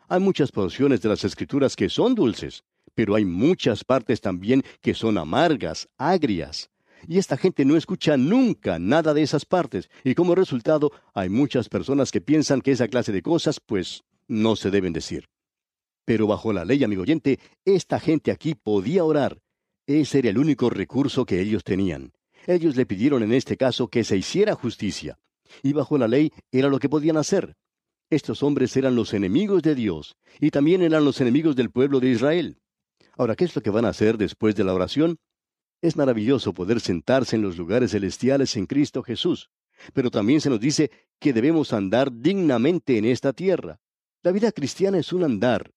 Hay 0.09 0.21
muchas 0.21 0.53
porciones 0.53 1.01
de 1.01 1.09
las 1.09 1.25
escrituras 1.25 1.77
que 1.77 1.89
son 1.89 2.15
dulces, 2.15 2.65
pero 2.95 3.15
hay 3.15 3.25
muchas 3.25 3.85
partes 3.85 4.21
también 4.21 4.63
que 4.81 4.95
son 4.95 5.19
amargas, 5.19 5.89
agrias. 5.97 6.71
Y 7.09 7.19
esta 7.19 7.37
gente 7.37 7.65
no 7.65 7.77
escucha 7.77 8.17
nunca 8.17 8.79
nada 8.79 9.15
de 9.15 9.23
esas 9.23 9.45
partes, 9.45 9.89
y 10.05 10.15
como 10.15 10.35
resultado 10.35 10.93
hay 11.15 11.29
muchas 11.29 11.69
personas 11.69 12.11
que 12.11 12.21
piensan 12.21 12.61
que 12.61 12.73
esa 12.73 12.89
clase 12.89 13.13
de 13.13 13.23
cosas, 13.23 13.59
pues, 13.59 14.05
no 14.31 14.57
se 14.57 14.71
deben 14.71 14.93
decir. 14.93 15.29
Pero 16.05 16.27
bajo 16.27 16.53
la 16.53 16.65
ley, 16.65 16.83
amigo 16.83 17.03
oyente, 17.03 17.39
esta 17.65 18.01
gente 18.01 18.31
aquí 18.31 18.55
podía 18.55 19.05
orar. 19.05 19.43
Ese 19.87 20.21
era 20.21 20.31
el 20.31 20.39
único 20.39 20.71
recurso 20.71 21.27
que 21.27 21.41
ellos 21.41 21.65
tenían. 21.65 22.13
Ellos 22.47 22.77
le 22.77 22.87
pidieron 22.87 23.23
en 23.23 23.33
este 23.33 23.57
caso 23.57 23.89
que 23.89 24.05
se 24.05 24.17
hiciera 24.17 24.55
justicia. 24.55 25.19
Y 25.63 25.73
bajo 25.73 25.99
la 25.99 26.09
ley 26.09 26.33
era 26.53 26.69
lo 26.69 26.79
que 26.79 26.89
podían 26.89 27.17
hacer. 27.17 27.57
Estos 28.09 28.43
hombres 28.43 28.77
eran 28.77 28.95
los 28.95 29.15
enemigos 29.15 29.63
de 29.63 29.75
Dios 29.75 30.17
y 30.41 30.51
también 30.51 30.83
eran 30.83 31.05
los 31.05 31.21
enemigos 31.21 31.55
del 31.57 31.71
pueblo 31.71 32.01
de 32.01 32.11
Israel. 32.11 32.59
Ahora, 33.17 33.37
¿qué 33.37 33.45
es 33.45 33.55
lo 33.55 33.63
que 33.63 33.71
van 33.71 33.85
a 33.85 33.91
hacer 33.91 34.17
después 34.17 34.55
de 34.57 34.65
la 34.65 34.75
oración? 34.75 35.19
Es 35.83 35.97
maravilloso 35.97 36.53
poder 36.55 36.81
sentarse 36.81 37.37
en 37.37 37.43
los 37.43 37.57
lugares 37.57 37.93
celestiales 37.93 38.57
en 38.57 38.67
Cristo 38.67 39.03
Jesús, 39.03 39.51
pero 39.93 40.11
también 40.11 40.41
se 40.41 40.51
nos 40.51 40.61
dice 40.61 40.91
que 41.19 41.33
debemos 41.33 41.73
andar 41.73 42.13
dignamente 42.13 42.99
en 42.99 43.05
esta 43.05 43.33
tierra. 43.33 43.81
La 44.23 44.33
vida 44.33 44.53
cristiana 44.53 44.99
es 44.99 45.15
un 45.15 45.25
andar. 45.25 45.73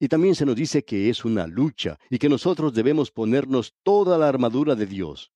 Y 0.00 0.08
también 0.08 0.34
se 0.34 0.44
nos 0.44 0.56
dice 0.56 0.84
que 0.84 1.08
es 1.08 1.24
una 1.24 1.46
lucha 1.46 1.98
y 2.10 2.18
que 2.18 2.28
nosotros 2.28 2.74
debemos 2.74 3.12
ponernos 3.12 3.74
toda 3.84 4.18
la 4.18 4.28
armadura 4.28 4.74
de 4.74 4.86
Dios. 4.86 5.30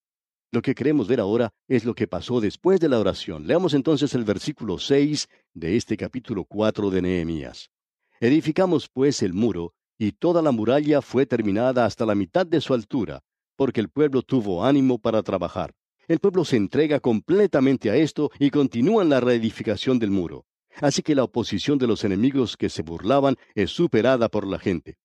Lo 0.51 0.61
que 0.61 0.75
queremos 0.75 1.07
ver 1.07 1.21
ahora 1.21 1.53
es 1.69 1.85
lo 1.85 1.95
que 1.95 2.09
pasó 2.09 2.41
después 2.41 2.81
de 2.81 2.89
la 2.89 2.99
oración. 2.99 3.47
Leamos 3.47 3.73
entonces 3.73 4.15
el 4.15 4.25
versículo 4.25 4.79
6 4.79 5.29
de 5.55 5.77
este 5.77 5.97
capítulo 5.97 6.45
4 6.45 6.91
de 6.91 7.03
Nehemías. 7.03 7.71
Edificamos 8.19 8.89
pues 8.89 9.23
el 9.23 9.33
muro, 9.33 9.73
y 9.97 10.11
toda 10.11 10.43
la 10.43 10.51
muralla 10.51 11.03
fue 11.03 11.27
terminada 11.27 11.85
hasta 11.85 12.05
la 12.05 12.17
mitad 12.17 12.45
de 12.45 12.61
su 12.61 12.75
altura, 12.75 13.23
porque 13.55 13.81
el 13.81 13.91
pueblo 13.91 14.23
tuvo 14.23 14.65
ánimo 14.65 14.99
para 14.99 15.23
trabajar. 15.23 15.73
El 16.09 16.19
pueblo 16.19 16.45
se 16.45 16.57
entrega 16.57 16.99
completamente 16.99 17.91
a 17.91 17.95
esto 17.95 18.33
y 18.41 18.51
continúa 18.51 19.05
en 19.05 19.11
la 19.11 19.21
reedificación 19.21 20.01
del 20.01 20.11
muro. 20.11 20.47
Así 20.81 21.03
que 21.03 21.15
la 21.15 21.25
oposición 21.25 21.79
de 21.79 21.87
los 21.87 22.05
enemigos 22.05 22.57
que 22.57 22.69
se 22.69 22.83
burlaban 22.83 23.37
es 23.55 23.71
superada 23.71 24.29
por 24.29 24.47
la 24.47 24.59
gente. 24.59 24.99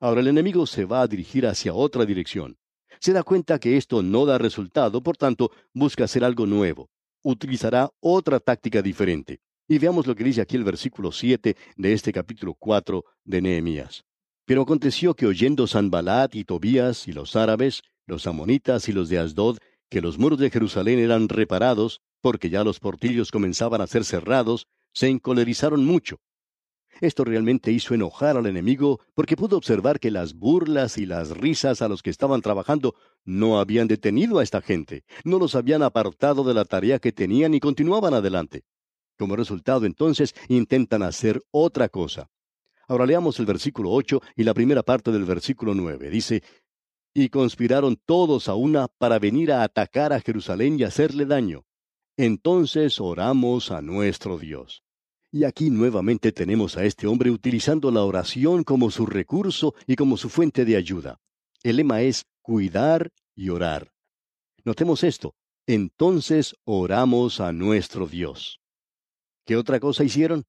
Ahora 0.00 0.20
el 0.20 0.28
enemigo 0.28 0.66
se 0.66 0.84
va 0.84 1.02
a 1.02 1.06
dirigir 1.06 1.46
hacia 1.46 1.74
otra 1.74 2.04
dirección 2.04 2.56
se 3.02 3.12
da 3.12 3.24
cuenta 3.24 3.58
que 3.58 3.76
esto 3.76 4.00
no 4.00 4.26
da 4.26 4.38
resultado, 4.38 5.02
por 5.02 5.16
tanto, 5.16 5.50
busca 5.74 6.04
hacer 6.04 6.22
algo 6.22 6.46
nuevo. 6.46 6.88
Utilizará 7.24 7.90
otra 7.98 8.38
táctica 8.38 8.80
diferente. 8.80 9.40
Y 9.66 9.78
veamos 9.78 10.06
lo 10.06 10.14
que 10.14 10.22
dice 10.22 10.40
aquí 10.40 10.54
el 10.54 10.62
versículo 10.62 11.10
7 11.10 11.56
de 11.76 11.92
este 11.92 12.12
capítulo 12.12 12.54
4 12.54 13.04
de 13.24 13.42
Nehemías. 13.42 14.04
Pero 14.44 14.62
aconteció 14.62 15.14
que 15.14 15.26
oyendo 15.26 15.66
Sanbalat 15.66 16.36
y 16.36 16.44
Tobías 16.44 17.08
y 17.08 17.12
los 17.12 17.34
árabes, 17.34 17.82
los 18.06 18.28
amonitas 18.28 18.88
y 18.88 18.92
los 18.92 19.08
de 19.08 19.18
Asdod, 19.18 19.58
que 19.90 20.00
los 20.00 20.16
muros 20.16 20.38
de 20.38 20.50
Jerusalén 20.50 21.00
eran 21.00 21.28
reparados, 21.28 22.02
porque 22.20 22.50
ya 22.50 22.62
los 22.62 22.78
portillos 22.78 23.32
comenzaban 23.32 23.80
a 23.80 23.88
ser 23.88 24.04
cerrados, 24.04 24.68
se 24.92 25.08
encolerizaron 25.08 25.84
mucho 25.84 26.20
esto 27.00 27.24
realmente 27.24 27.72
hizo 27.72 27.94
enojar 27.94 28.36
al 28.36 28.46
enemigo 28.46 29.00
porque 29.14 29.36
pudo 29.36 29.56
observar 29.56 29.98
que 29.98 30.10
las 30.10 30.34
burlas 30.34 30.98
y 30.98 31.06
las 31.06 31.30
risas 31.30 31.82
a 31.82 31.88
los 31.88 32.02
que 32.02 32.10
estaban 32.10 32.42
trabajando 32.42 32.94
no 33.24 33.58
habían 33.58 33.88
detenido 33.88 34.38
a 34.38 34.42
esta 34.42 34.60
gente, 34.60 35.04
no 35.24 35.38
los 35.38 35.54
habían 35.54 35.82
apartado 35.82 36.44
de 36.44 36.54
la 36.54 36.64
tarea 36.64 36.98
que 36.98 37.12
tenían 37.12 37.54
y 37.54 37.60
continuaban 37.60 38.14
adelante. 38.14 38.62
Como 39.18 39.36
resultado, 39.36 39.84
entonces, 39.84 40.34
intentan 40.48 41.02
hacer 41.02 41.42
otra 41.50 41.88
cosa. 41.88 42.30
Ahora 42.88 43.06
leamos 43.06 43.38
el 43.40 43.46
versículo 43.46 43.90
8 43.90 44.20
y 44.36 44.44
la 44.44 44.54
primera 44.54 44.82
parte 44.82 45.10
del 45.10 45.24
versículo 45.24 45.74
9. 45.74 46.10
Dice, 46.10 46.42
Y 47.14 47.28
conspiraron 47.28 47.96
todos 47.96 48.48
a 48.48 48.54
una 48.54 48.86
para 48.86 49.18
venir 49.18 49.52
a 49.52 49.62
atacar 49.62 50.12
a 50.12 50.20
Jerusalén 50.20 50.78
y 50.78 50.84
hacerle 50.84 51.26
daño. 51.26 51.64
Entonces 52.16 53.00
oramos 53.00 53.70
a 53.70 53.80
nuestro 53.80 54.38
Dios. 54.38 54.82
Y 55.30 55.44
aquí 55.44 55.70
nuevamente 55.70 56.30
tenemos 56.30 56.76
a 56.76 56.84
este 56.84 57.06
hombre 57.06 57.30
utilizando 57.30 57.90
la 57.90 58.02
oración 58.02 58.64
como 58.64 58.90
su 58.90 59.06
recurso 59.06 59.74
y 59.86 59.96
como 59.96 60.18
su 60.18 60.28
fuente 60.28 60.66
de 60.66 60.76
ayuda. 60.76 61.18
El 61.62 61.76
lema 61.76 62.02
es 62.02 62.26
cuidar 62.42 63.10
y 63.34 63.48
orar. 63.48 63.92
Notemos 64.64 65.04
esto. 65.04 65.34
Entonces 65.66 66.54
oramos 66.64 67.40
a 67.40 67.52
nuestro 67.52 68.06
Dios. 68.06 68.60
¿Qué 69.46 69.56
otra 69.56 69.80
cosa 69.80 70.04
hicieron? 70.04 70.44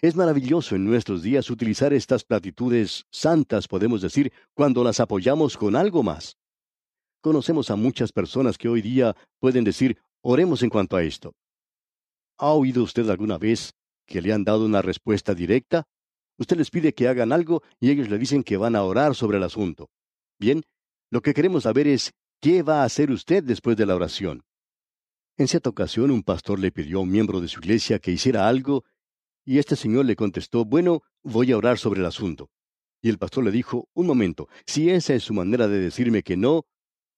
Es 0.00 0.14
maravilloso 0.14 0.76
en 0.76 0.84
nuestros 0.84 1.22
días 1.22 1.50
utilizar 1.50 1.92
estas 1.92 2.22
platitudes 2.22 3.06
santas, 3.10 3.66
podemos 3.66 4.02
decir, 4.02 4.32
cuando 4.54 4.84
las 4.84 5.00
apoyamos 5.00 5.56
con 5.56 5.74
algo 5.74 6.02
más. 6.02 6.36
Conocemos 7.20 7.70
a 7.70 7.76
muchas 7.76 8.12
personas 8.12 8.58
que 8.58 8.68
hoy 8.68 8.80
día 8.80 9.16
pueden 9.40 9.64
decir, 9.64 9.98
oremos 10.22 10.62
en 10.62 10.70
cuanto 10.70 10.96
a 10.96 11.02
esto. 11.02 11.34
¿Ha 12.38 12.52
oído 12.52 12.82
usted 12.82 13.08
alguna 13.08 13.38
vez 13.38 13.74
que 14.06 14.22
le 14.22 14.32
han 14.32 14.44
dado 14.44 14.64
una 14.64 14.82
respuesta 14.82 15.34
directa? 15.34 15.84
Usted 16.38 16.56
les 16.56 16.70
pide 16.70 16.94
que 16.94 17.08
hagan 17.08 17.32
algo 17.32 17.62
y 17.80 17.90
ellos 17.90 18.08
le 18.08 18.18
dicen 18.18 18.44
que 18.44 18.56
van 18.56 18.76
a 18.76 18.84
orar 18.84 19.14
sobre 19.14 19.38
el 19.38 19.42
asunto. 19.42 19.90
Bien, 20.38 20.62
lo 21.10 21.20
que 21.20 21.34
queremos 21.34 21.64
saber 21.64 21.88
es 21.88 22.12
qué 22.40 22.62
va 22.62 22.82
a 22.82 22.84
hacer 22.84 23.10
usted 23.10 23.42
después 23.42 23.76
de 23.76 23.86
la 23.86 23.96
oración. 23.96 24.44
En 25.36 25.48
cierta 25.48 25.70
ocasión 25.70 26.10
un 26.10 26.22
pastor 26.22 26.58
le 26.58 26.70
pidió 26.70 26.98
a 26.98 27.02
un 27.02 27.10
miembro 27.10 27.40
de 27.40 27.48
su 27.48 27.60
iglesia 27.60 27.98
que 27.98 28.12
hiciera 28.12 28.48
algo 28.48 28.84
y 29.44 29.58
este 29.58 29.76
señor 29.76 30.04
le 30.04 30.14
contestó, 30.14 30.64
bueno, 30.64 31.02
voy 31.22 31.52
a 31.52 31.56
orar 31.56 31.78
sobre 31.78 32.00
el 32.00 32.06
asunto. 32.06 32.50
Y 33.00 33.08
el 33.08 33.18
pastor 33.18 33.44
le 33.44 33.50
dijo, 33.50 33.88
un 33.94 34.06
momento, 34.06 34.48
si 34.66 34.90
esa 34.90 35.14
es 35.14 35.22
su 35.22 35.32
manera 35.32 35.68
de 35.68 35.78
decirme 35.78 36.22
que 36.22 36.36
no, 36.36 36.66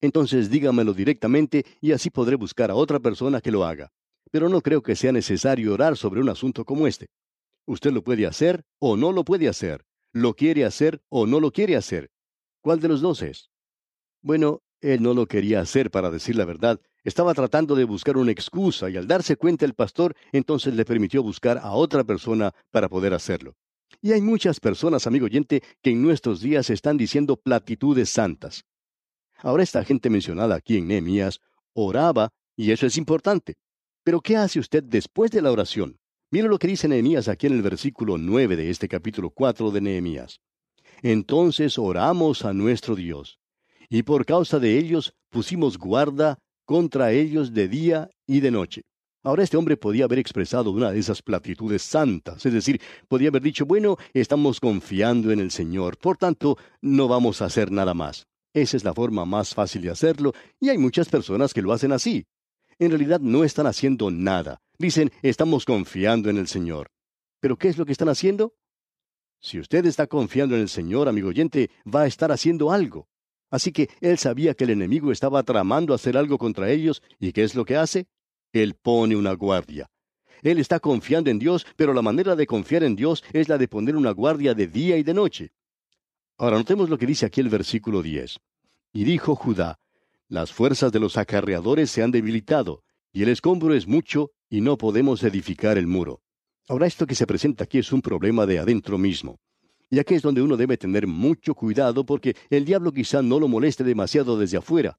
entonces 0.01 0.49
dígamelo 0.49 0.93
directamente 0.93 1.65
y 1.79 1.93
así 1.93 2.09
podré 2.09 2.35
buscar 2.35 2.71
a 2.71 2.75
otra 2.75 2.99
persona 2.99 3.39
que 3.39 3.51
lo 3.51 3.63
haga 3.63 3.91
pero 4.31 4.47
no 4.49 4.61
creo 4.61 4.81
que 4.81 4.95
sea 4.95 5.11
necesario 5.11 5.73
orar 5.73 5.97
sobre 5.97 6.21
un 6.21 6.29
asunto 6.29 6.65
como 6.65 6.87
este. 6.87 7.07
Usted 7.67 7.91
lo 7.91 8.03
puede 8.03 8.25
hacer 8.25 8.63
o 8.79 8.97
no 8.97 9.11
lo 9.11 9.23
puede 9.23 9.47
hacer. 9.47 9.85
Lo 10.13 10.33
quiere 10.33 10.65
hacer 10.65 11.01
o 11.09 11.27
no 11.27 11.39
lo 11.39 11.51
quiere 11.51 11.75
hacer. 11.75 12.09
¿Cuál 12.61 12.79
de 12.79 12.87
los 12.87 13.01
dos 13.01 13.21
es? 13.21 13.49
Bueno, 14.21 14.61
él 14.81 15.03
no 15.03 15.13
lo 15.13 15.27
quería 15.27 15.61
hacer, 15.61 15.91
para 15.91 16.09
decir 16.09 16.35
la 16.35 16.45
verdad. 16.45 16.79
Estaba 17.03 17.33
tratando 17.33 17.75
de 17.75 17.83
buscar 17.83 18.17
una 18.17 18.31
excusa 18.31 18.89
y 18.89 18.97
al 18.97 19.07
darse 19.07 19.35
cuenta 19.35 19.65
el 19.65 19.73
pastor, 19.73 20.15
entonces 20.31 20.73
le 20.75 20.85
permitió 20.85 21.23
buscar 21.23 21.57
a 21.57 21.71
otra 21.71 22.03
persona 22.03 22.53
para 22.71 22.89
poder 22.89 23.13
hacerlo. 23.13 23.55
Y 24.01 24.13
hay 24.13 24.21
muchas 24.21 24.59
personas, 24.59 25.05
amigo 25.07 25.25
oyente, 25.25 25.61
que 25.81 25.91
en 25.91 26.01
nuestros 26.01 26.41
días 26.41 26.69
están 26.69 26.97
diciendo 26.97 27.35
platitudes 27.35 28.09
santas. 28.09 28.63
Ahora 29.41 29.63
esta 29.63 29.83
gente 29.83 30.09
mencionada 30.09 30.55
aquí 30.55 30.77
en 30.77 30.87
Nehemías 30.87 31.39
oraba, 31.73 32.29
y 32.55 32.71
eso 32.71 32.85
es 32.85 32.97
importante. 32.97 33.55
Pero 34.03 34.21
¿qué 34.21 34.37
hace 34.37 34.59
usted 34.59 34.83
después 34.83 35.31
de 35.31 35.41
la 35.41 35.51
oración? 35.51 35.97
Mire 36.31 36.47
lo 36.47 36.59
que 36.59 36.67
dice 36.67 36.87
Nehemías 36.87 37.27
aquí 37.27 37.47
en 37.47 37.53
el 37.53 37.61
versículo 37.61 38.17
9 38.17 38.55
de 38.55 38.69
este 38.69 38.87
capítulo 38.87 39.31
4 39.31 39.71
de 39.71 39.81
Nehemías. 39.81 40.39
Entonces 41.01 41.77
oramos 41.77 42.45
a 42.45 42.53
nuestro 42.53 42.95
Dios, 42.95 43.39
y 43.89 44.03
por 44.03 44.25
causa 44.25 44.59
de 44.59 44.77
ellos 44.77 45.13
pusimos 45.29 45.77
guarda 45.77 46.39
contra 46.65 47.11
ellos 47.11 47.53
de 47.53 47.67
día 47.67 48.09
y 48.27 48.39
de 48.39 48.51
noche. 48.51 48.83
Ahora 49.23 49.43
este 49.43 49.57
hombre 49.57 49.77
podía 49.77 50.05
haber 50.05 50.19
expresado 50.19 50.71
una 50.71 50.91
de 50.91 50.99
esas 50.99 51.21
platitudes 51.21 51.83
santas, 51.83 52.45
es 52.45 52.53
decir, 52.53 52.81
podía 53.07 53.29
haber 53.29 53.41
dicho, 53.41 53.65
bueno, 53.65 53.97
estamos 54.13 54.59
confiando 54.59 55.31
en 55.31 55.39
el 55.39 55.51
Señor, 55.51 55.97
por 55.97 56.17
tanto, 56.17 56.57
no 56.81 57.07
vamos 57.07 57.41
a 57.41 57.45
hacer 57.45 57.71
nada 57.71 57.93
más. 57.93 58.27
Esa 58.53 58.77
es 58.77 58.83
la 58.83 58.93
forma 58.93 59.25
más 59.25 59.53
fácil 59.53 59.81
de 59.81 59.89
hacerlo, 59.89 60.33
y 60.59 60.69
hay 60.69 60.77
muchas 60.77 61.09
personas 61.09 61.53
que 61.53 61.61
lo 61.61 61.71
hacen 61.73 61.91
así 61.91 62.25
en 62.81 62.89
realidad 62.89 63.19
no 63.19 63.43
están 63.43 63.67
haciendo 63.67 64.09
nada. 64.09 64.59
Dicen, 64.79 65.11
estamos 65.21 65.65
confiando 65.65 66.31
en 66.31 66.37
el 66.37 66.47
Señor. 66.47 66.89
¿Pero 67.39 67.55
qué 67.55 67.67
es 67.67 67.77
lo 67.77 67.85
que 67.85 67.91
están 67.91 68.09
haciendo? 68.09 68.55
Si 69.39 69.59
usted 69.59 69.85
está 69.85 70.07
confiando 70.07 70.55
en 70.55 70.61
el 70.61 70.69
Señor, 70.69 71.07
amigo 71.07 71.29
oyente, 71.29 71.69
va 71.85 72.01
a 72.01 72.07
estar 72.07 72.31
haciendo 72.31 72.71
algo. 72.71 73.07
Así 73.51 73.71
que 73.71 73.89
él 73.99 74.17
sabía 74.17 74.55
que 74.55 74.63
el 74.63 74.71
enemigo 74.71 75.11
estaba 75.11 75.43
tramando 75.43 75.93
hacer 75.93 76.17
algo 76.17 76.39
contra 76.39 76.71
ellos, 76.71 77.03
¿y 77.19 77.33
qué 77.33 77.43
es 77.43 77.53
lo 77.53 77.65
que 77.65 77.77
hace? 77.77 78.07
Él 78.51 78.73
pone 78.73 79.15
una 79.15 79.33
guardia. 79.33 79.91
Él 80.41 80.57
está 80.57 80.79
confiando 80.79 81.29
en 81.29 81.37
Dios, 81.37 81.67
pero 81.75 81.93
la 81.93 82.01
manera 82.01 82.35
de 82.35 82.47
confiar 82.47 82.83
en 82.83 82.95
Dios 82.95 83.23
es 83.31 83.47
la 83.47 83.59
de 83.59 83.67
poner 83.67 83.95
una 83.95 84.09
guardia 84.09 84.55
de 84.55 84.65
día 84.65 84.97
y 84.97 85.03
de 85.03 85.13
noche. 85.13 85.51
Ahora 86.41 86.57
notemos 86.57 86.89
lo 86.89 86.97
que 86.97 87.05
dice 87.05 87.27
aquí 87.27 87.39
el 87.39 87.49
versículo 87.49 88.01
10. 88.01 88.39
Y 88.93 89.03
dijo 89.03 89.35
Judá, 89.35 89.77
las 90.27 90.51
fuerzas 90.51 90.91
de 90.91 90.99
los 90.99 91.15
acarreadores 91.15 91.91
se 91.91 92.01
han 92.01 92.09
debilitado, 92.09 92.81
y 93.13 93.21
el 93.21 93.29
escombro 93.29 93.75
es 93.75 93.85
mucho, 93.85 94.31
y 94.49 94.61
no 94.61 94.75
podemos 94.75 95.21
edificar 95.21 95.77
el 95.77 95.85
muro. 95.85 96.23
Ahora 96.67 96.87
esto 96.87 97.05
que 97.05 97.13
se 97.13 97.27
presenta 97.27 97.65
aquí 97.65 97.77
es 97.77 97.91
un 97.91 98.01
problema 98.01 98.47
de 98.47 98.57
adentro 98.57 98.97
mismo. 98.97 99.39
Y 99.91 99.99
aquí 99.99 100.15
es 100.15 100.23
donde 100.23 100.41
uno 100.41 100.57
debe 100.57 100.77
tener 100.77 101.05
mucho 101.05 101.53
cuidado 101.53 102.07
porque 102.07 102.35
el 102.49 102.65
diablo 102.65 102.91
quizá 102.91 103.21
no 103.21 103.39
lo 103.39 103.47
moleste 103.47 103.83
demasiado 103.83 104.35
desde 104.35 104.57
afuera. 104.57 104.97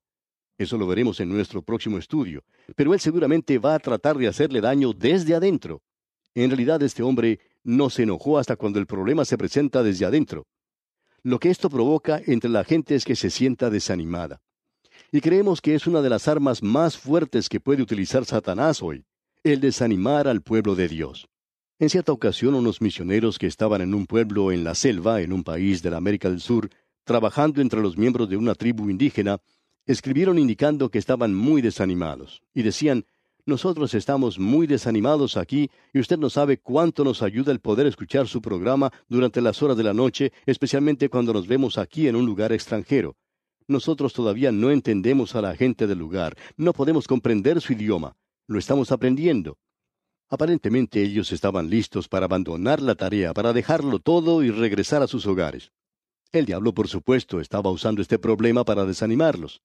Eso 0.58 0.78
lo 0.78 0.86
veremos 0.86 1.18
en 1.18 1.28
nuestro 1.28 1.60
próximo 1.60 1.98
estudio. 1.98 2.44
Pero 2.76 2.94
él 2.94 3.00
seguramente 3.00 3.58
va 3.58 3.74
a 3.74 3.80
tratar 3.80 4.16
de 4.16 4.28
hacerle 4.28 4.60
daño 4.60 4.92
desde 4.92 5.34
adentro. 5.34 5.82
En 6.36 6.50
realidad 6.50 6.80
este 6.84 7.02
hombre 7.02 7.40
no 7.64 7.90
se 7.90 8.04
enojó 8.04 8.38
hasta 8.38 8.54
cuando 8.54 8.78
el 8.78 8.86
problema 8.86 9.24
se 9.24 9.36
presenta 9.36 9.82
desde 9.82 10.04
adentro. 10.04 10.46
Lo 11.24 11.38
que 11.38 11.50
esto 11.50 11.70
provoca 11.70 12.20
entre 12.26 12.50
la 12.50 12.64
gente 12.64 12.96
es 12.96 13.04
que 13.04 13.14
se 13.14 13.30
sienta 13.30 13.70
desanimada. 13.70 14.40
Y 15.12 15.20
creemos 15.20 15.60
que 15.60 15.74
es 15.76 15.86
una 15.86 16.02
de 16.02 16.10
las 16.10 16.26
armas 16.26 16.62
más 16.62 16.96
fuertes 16.96 17.48
que 17.48 17.60
puede 17.60 17.82
utilizar 17.82 18.24
Satanás 18.24 18.82
hoy, 18.82 19.04
el 19.44 19.60
desanimar 19.60 20.26
al 20.26 20.42
pueblo 20.42 20.74
de 20.74 20.88
Dios. 20.88 21.28
En 21.78 21.90
cierta 21.90 22.12
ocasión 22.12 22.54
unos 22.54 22.80
misioneros 22.80 23.38
que 23.38 23.46
estaban 23.46 23.82
en 23.82 23.94
un 23.94 24.06
pueblo 24.06 24.50
en 24.50 24.64
la 24.64 24.74
selva, 24.74 25.20
en 25.20 25.32
un 25.32 25.44
país 25.44 25.82
de 25.82 25.90
la 25.90 25.98
América 25.98 26.28
del 26.28 26.40
Sur, 26.40 26.70
trabajando 27.04 27.60
entre 27.60 27.80
los 27.80 27.96
miembros 27.96 28.28
de 28.28 28.36
una 28.36 28.54
tribu 28.54 28.90
indígena, 28.90 29.38
escribieron 29.86 30.38
indicando 30.38 30.90
que 30.90 30.98
estaban 30.98 31.34
muy 31.34 31.62
desanimados, 31.62 32.42
y 32.54 32.62
decían, 32.62 33.04
nosotros 33.44 33.94
estamos 33.94 34.38
muy 34.38 34.68
desanimados 34.68 35.36
aquí 35.36 35.68
y 35.92 35.98
usted 35.98 36.16
no 36.16 36.30
sabe 36.30 36.58
cuánto 36.58 37.02
nos 37.02 37.22
ayuda 37.22 37.50
el 37.50 37.58
poder 37.58 37.88
escuchar 37.88 38.28
su 38.28 38.40
programa 38.40 38.92
durante 39.08 39.40
las 39.40 39.62
horas 39.62 39.76
de 39.76 39.82
la 39.82 39.92
noche, 39.92 40.32
especialmente 40.46 41.08
cuando 41.08 41.32
nos 41.32 41.48
vemos 41.48 41.76
aquí 41.76 42.06
en 42.06 42.14
un 42.14 42.24
lugar 42.24 42.52
extranjero. 42.52 43.16
Nosotros 43.66 44.12
todavía 44.12 44.52
no 44.52 44.70
entendemos 44.70 45.34
a 45.34 45.42
la 45.42 45.56
gente 45.56 45.88
del 45.88 45.98
lugar, 45.98 46.36
no 46.56 46.72
podemos 46.72 47.08
comprender 47.08 47.60
su 47.60 47.72
idioma, 47.72 48.14
lo 48.46 48.58
estamos 48.60 48.92
aprendiendo. 48.92 49.58
Aparentemente 50.28 51.02
ellos 51.02 51.32
estaban 51.32 51.68
listos 51.68 52.08
para 52.08 52.26
abandonar 52.26 52.80
la 52.80 52.94
tarea, 52.94 53.34
para 53.34 53.52
dejarlo 53.52 53.98
todo 53.98 54.44
y 54.44 54.50
regresar 54.50 55.02
a 55.02 55.08
sus 55.08 55.26
hogares. 55.26 55.72
El 56.30 56.46
diablo, 56.46 56.72
por 56.72 56.88
supuesto, 56.88 57.40
estaba 57.40 57.70
usando 57.70 58.00
este 58.02 58.18
problema 58.18 58.64
para 58.64 58.84
desanimarlos 58.84 59.62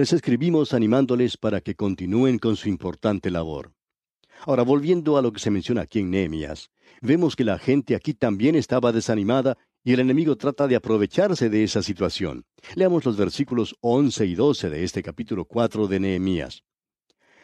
les 0.00 0.14
escribimos 0.14 0.72
animándoles 0.72 1.36
para 1.36 1.60
que 1.60 1.74
continúen 1.74 2.38
con 2.38 2.56
su 2.56 2.70
importante 2.70 3.30
labor. 3.30 3.74
Ahora, 4.46 4.62
volviendo 4.62 5.18
a 5.18 5.20
lo 5.20 5.30
que 5.30 5.40
se 5.40 5.50
menciona 5.50 5.82
aquí 5.82 5.98
en 5.98 6.10
Nehemías, 6.10 6.70
vemos 7.02 7.36
que 7.36 7.44
la 7.44 7.58
gente 7.58 7.94
aquí 7.94 8.14
también 8.14 8.54
estaba 8.54 8.92
desanimada 8.92 9.58
y 9.84 9.92
el 9.92 10.00
enemigo 10.00 10.36
trata 10.36 10.66
de 10.66 10.76
aprovecharse 10.76 11.50
de 11.50 11.64
esa 11.64 11.82
situación. 11.82 12.46
Leamos 12.76 13.04
los 13.04 13.18
versículos 13.18 13.76
11 13.82 14.24
y 14.24 14.34
12 14.36 14.70
de 14.70 14.84
este 14.84 15.02
capítulo 15.02 15.44
4 15.44 15.86
de 15.86 16.00
Nehemías. 16.00 16.64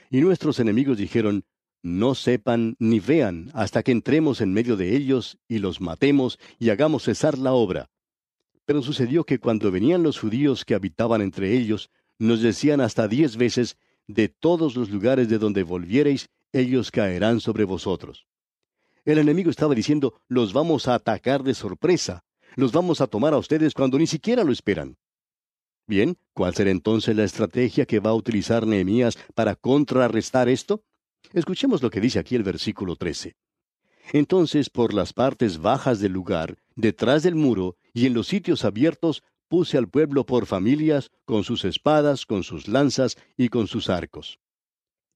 Y 0.09 0.23
nuestros 0.23 0.59
enemigos 0.59 0.97
dijeron, 0.97 1.45
no 1.83 2.15
sepan 2.15 2.75
ni 2.79 3.01
vean 3.01 3.51
hasta 3.53 3.83
que 3.83 3.93
entremos 3.93 4.41
en 4.41 4.55
medio 4.55 4.79
de 4.79 4.97
ellos 4.97 5.37
y 5.47 5.59
los 5.59 5.83
matemos 5.83 6.39
y 6.59 6.71
hagamos 6.71 7.03
cesar 7.03 7.37
la 7.37 7.53
obra. 7.53 7.91
Pero 8.65 8.81
sucedió 8.81 9.25
que 9.25 9.39
cuando 9.39 9.71
venían 9.71 10.03
los 10.03 10.19
judíos 10.19 10.65
que 10.65 10.75
habitaban 10.75 11.21
entre 11.21 11.55
ellos, 11.55 11.91
nos 12.19 12.41
decían 12.41 12.81
hasta 12.81 13.09
diez 13.09 13.37
veces, 13.37 13.77
de 14.07 14.29
todos 14.29 14.77
los 14.77 14.91
lugares 14.91 15.29
de 15.29 15.39
donde 15.39 15.63
volviereis, 15.63 16.29
ellos 16.53 16.91
caerán 16.91 17.41
sobre 17.41 17.65
vosotros. 17.65 18.27
El 19.05 19.19
enemigo 19.19 19.51
estaba 19.51 19.75
diciendo, 19.75 20.21
los 20.29 20.53
vamos 20.53 20.89
a 20.89 20.95
atacar 20.95 21.43
de 21.43 21.55
sorpresa, 21.55 22.25
los 22.57 22.73
vamos 22.73 23.01
a 23.01 23.07
tomar 23.07 23.35
a 23.35 23.39
ustedes 23.39 23.75
cuando 23.75 23.99
ni 23.99 24.07
siquiera 24.07 24.43
lo 24.45 24.53
esperan. 24.53 24.97
Bien, 25.87 26.17
¿cuál 26.33 26.55
será 26.55 26.71
entonces 26.71 27.15
la 27.15 27.25
estrategia 27.25 27.87
que 27.87 28.01
va 28.01 28.11
a 28.11 28.15
utilizar 28.15 28.67
Nehemías 28.67 29.17
para 29.35 29.55
contrarrestar 29.55 30.49
esto? 30.49 30.83
Escuchemos 31.33 31.83
lo 31.83 31.91
que 31.91 32.01
dice 32.01 32.19
aquí 32.19 32.35
el 32.35 32.43
versículo 32.43 32.97
13. 32.97 33.37
Entonces, 34.13 34.71
por 34.71 34.95
las 34.95 35.13
partes 35.13 35.59
bajas 35.59 36.01
del 36.01 36.13
lugar, 36.13 36.59
detrás 36.75 37.23
del 37.23 37.35
muro 37.35 37.77
y 37.93 38.07
en 38.07 38.15
los 38.15 38.29
sitios 38.29 38.65
abiertos, 38.65 39.23
puse 39.49 39.79
al 39.79 39.89
pueblo 39.89 40.25
por 40.27 40.47
familias, 40.47 41.11
con 41.25 41.45
sus 41.45 41.65
espadas, 41.65 42.27
con 42.27 42.43
sus 42.43 42.69
lanzas 42.69 43.17
y 43.37 43.49
con 43.49 43.67
sus 43.67 43.89
arcos. 43.89 44.39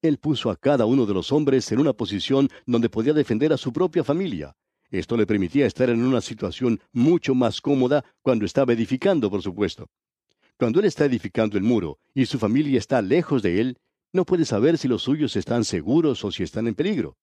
Él 0.01 0.17
puso 0.17 0.49
a 0.49 0.55
cada 0.55 0.85
uno 0.85 1.05
de 1.05 1.13
los 1.13 1.31
hombres 1.31 1.71
en 1.71 1.79
una 1.79 1.93
posición 1.93 2.49
donde 2.65 2.89
podía 2.89 3.13
defender 3.13 3.53
a 3.53 3.57
su 3.57 3.71
propia 3.71 4.03
familia. 4.03 4.55
Esto 4.89 5.15
le 5.15 5.27
permitía 5.27 5.65
estar 5.65 5.89
en 5.89 6.03
una 6.03 6.21
situación 6.21 6.81
mucho 6.91 7.35
más 7.35 7.61
cómoda 7.61 8.03
cuando 8.21 8.45
estaba 8.45 8.73
edificando, 8.73 9.29
por 9.29 9.41
supuesto. 9.41 9.89
Cuando 10.57 10.79
él 10.79 10.85
está 10.85 11.05
edificando 11.05 11.57
el 11.57 11.63
muro 11.63 11.99
y 12.13 12.25
su 12.25 12.39
familia 12.39 12.77
está 12.77 13.01
lejos 13.01 13.41
de 13.41 13.61
él, 13.61 13.77
no 14.11 14.25
puede 14.25 14.45
saber 14.45 14.77
si 14.77 14.87
los 14.87 15.03
suyos 15.03 15.35
están 15.35 15.63
seguros 15.63 16.23
o 16.25 16.31
si 16.31 16.43
están 16.43 16.67
en 16.67 16.75
peligro. 16.75 17.15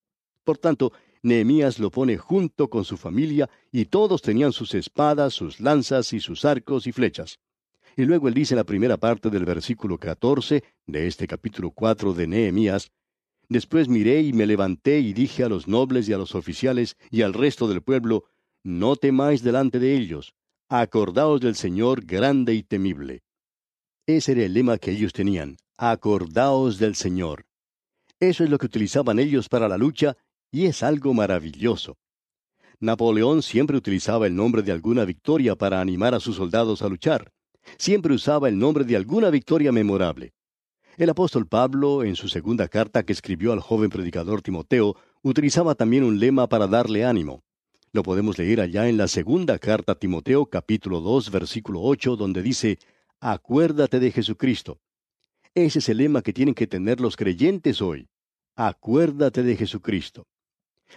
Por 0.49 0.57
tanto, 0.57 0.95
Nehemías 1.23 1.79
lo 1.79 1.91
pone 1.91 2.17
junto 2.17 2.71
con 2.71 2.83
su 2.83 2.97
familia 2.97 3.51
y 3.71 3.85
todos 3.85 4.23
tenían 4.23 4.55
sus 4.55 4.73
espadas, 4.73 5.35
sus 5.35 5.61
lanzas 5.61 6.15
y 6.15 6.21
sus 6.21 6.47
arcos 6.47 6.87
y 6.87 6.93
flechas. 6.93 7.39
Y 7.99 8.07
luego 8.07 8.29
él 8.29 8.33
dice 8.33 8.55
en 8.55 8.57
la 8.57 8.65
primera 8.65 8.97
parte 8.97 9.29
del 9.29 9.45
versículo 9.45 9.99
14 9.99 10.65
de 10.87 11.07
este 11.07 11.27
capítulo 11.27 11.71
4 11.71 12.15
de 12.15 12.27
Nehemías, 12.29 12.91
Después 13.51 13.89
miré 13.89 14.23
y 14.23 14.33
me 14.33 14.47
levanté 14.47 15.01
y 15.01 15.13
dije 15.13 15.45
a 15.45 15.51
los 15.51 15.69
nobles 15.69 16.09
y 16.09 16.15
a 16.15 16.17
los 16.17 16.35
oficiales 16.35 16.97
y 17.11 17.21
al 17.21 17.35
resto 17.35 17.69
del 17.69 17.83
pueblo, 17.83 18.25
No 18.65 18.97
temáis 18.97 19.43
delante 19.43 19.79
de 19.79 19.99
ellos, 19.99 20.33
acordaos 20.71 21.43
del 21.43 21.57
Señor 21.57 22.07
grande 22.07 22.55
y 22.55 22.63
temible. 22.63 23.23
Ese 24.07 24.33
era 24.33 24.45
el 24.45 24.55
lema 24.55 24.79
que 24.79 24.93
ellos 24.93 25.13
tenían, 25.13 25.59
acordaos 25.77 26.79
del 26.79 26.95
Señor. 26.95 27.45
Eso 28.19 28.45
es 28.45 28.51
lo 28.51 28.57
que 28.57 28.67
utilizaban 28.67 29.19
ellos 29.19 29.51
para 29.51 29.69
la 29.69 29.77
lucha 29.77 30.17
y 30.51 30.67
es 30.67 30.83
algo 30.83 31.15
maravilloso. 31.15 31.97
Napoleón 32.81 33.43
siempre 33.43 33.77
utilizaba 33.77 34.27
el 34.27 34.37
nombre 34.37 34.63
de 34.63 34.73
alguna 34.73 35.05
victoria 35.05 35.57
para 35.57 35.81
animar 35.81 36.15
a 36.15 36.21
sus 36.21 36.37
soldados 36.37 36.83
a 36.83 36.89
luchar. 36.89 37.33
Siempre 37.77 38.15
usaba 38.15 38.49
el 38.49 38.59
nombre 38.59 38.85
de 38.85 38.97
alguna 38.97 39.31
victoria 39.31 39.73
memorable. 39.73 40.33
El 40.97 41.11
apóstol 41.11 41.47
Pablo, 41.47 42.03
en 42.03 42.17
su 42.17 42.29
segunda 42.29 42.69
carta 42.69 43.05
que 43.05 43.13
escribió 43.13 43.53
al 43.53 43.61
joven 43.61 43.91
predicador 43.91 44.43
Timoteo, 44.43 44.97
utilizaba 45.23 45.75
también 45.75 46.05
un 46.05 46.19
lema 46.19 46.49
para 46.49 46.67
darle 46.67 47.05
ánimo. 47.05 47.43
Lo 47.93 48.03
podemos 48.03 48.39
leer 48.39 48.61
allá 48.61 48.89
en 48.89 48.97
la 48.97 49.09
segunda 49.09 49.59
carta 49.59 49.93
a 49.93 49.95
Timoteo 49.95 50.47
capítulo 50.47 51.01
2 51.01 51.31
versículo 51.31 51.83
8 51.83 52.17
donde 52.17 52.43
dice, 52.43 52.79
Acuérdate 53.21 53.99
de 53.99 54.13
Jesucristo. 54.13 54.79
Ese 55.55 55.81
es 55.81 55.89
el 55.89 55.99
lema 55.99 56.23
que 56.23 56.33
tienen 56.33 56.55
que 56.55 56.67
tener 56.67 57.01
los 57.01 57.17
creyentes 57.17 57.83
hoy. 57.83 58.09
Acuérdate 58.55 59.43
de 59.43 59.57
Jesucristo. 59.57 60.27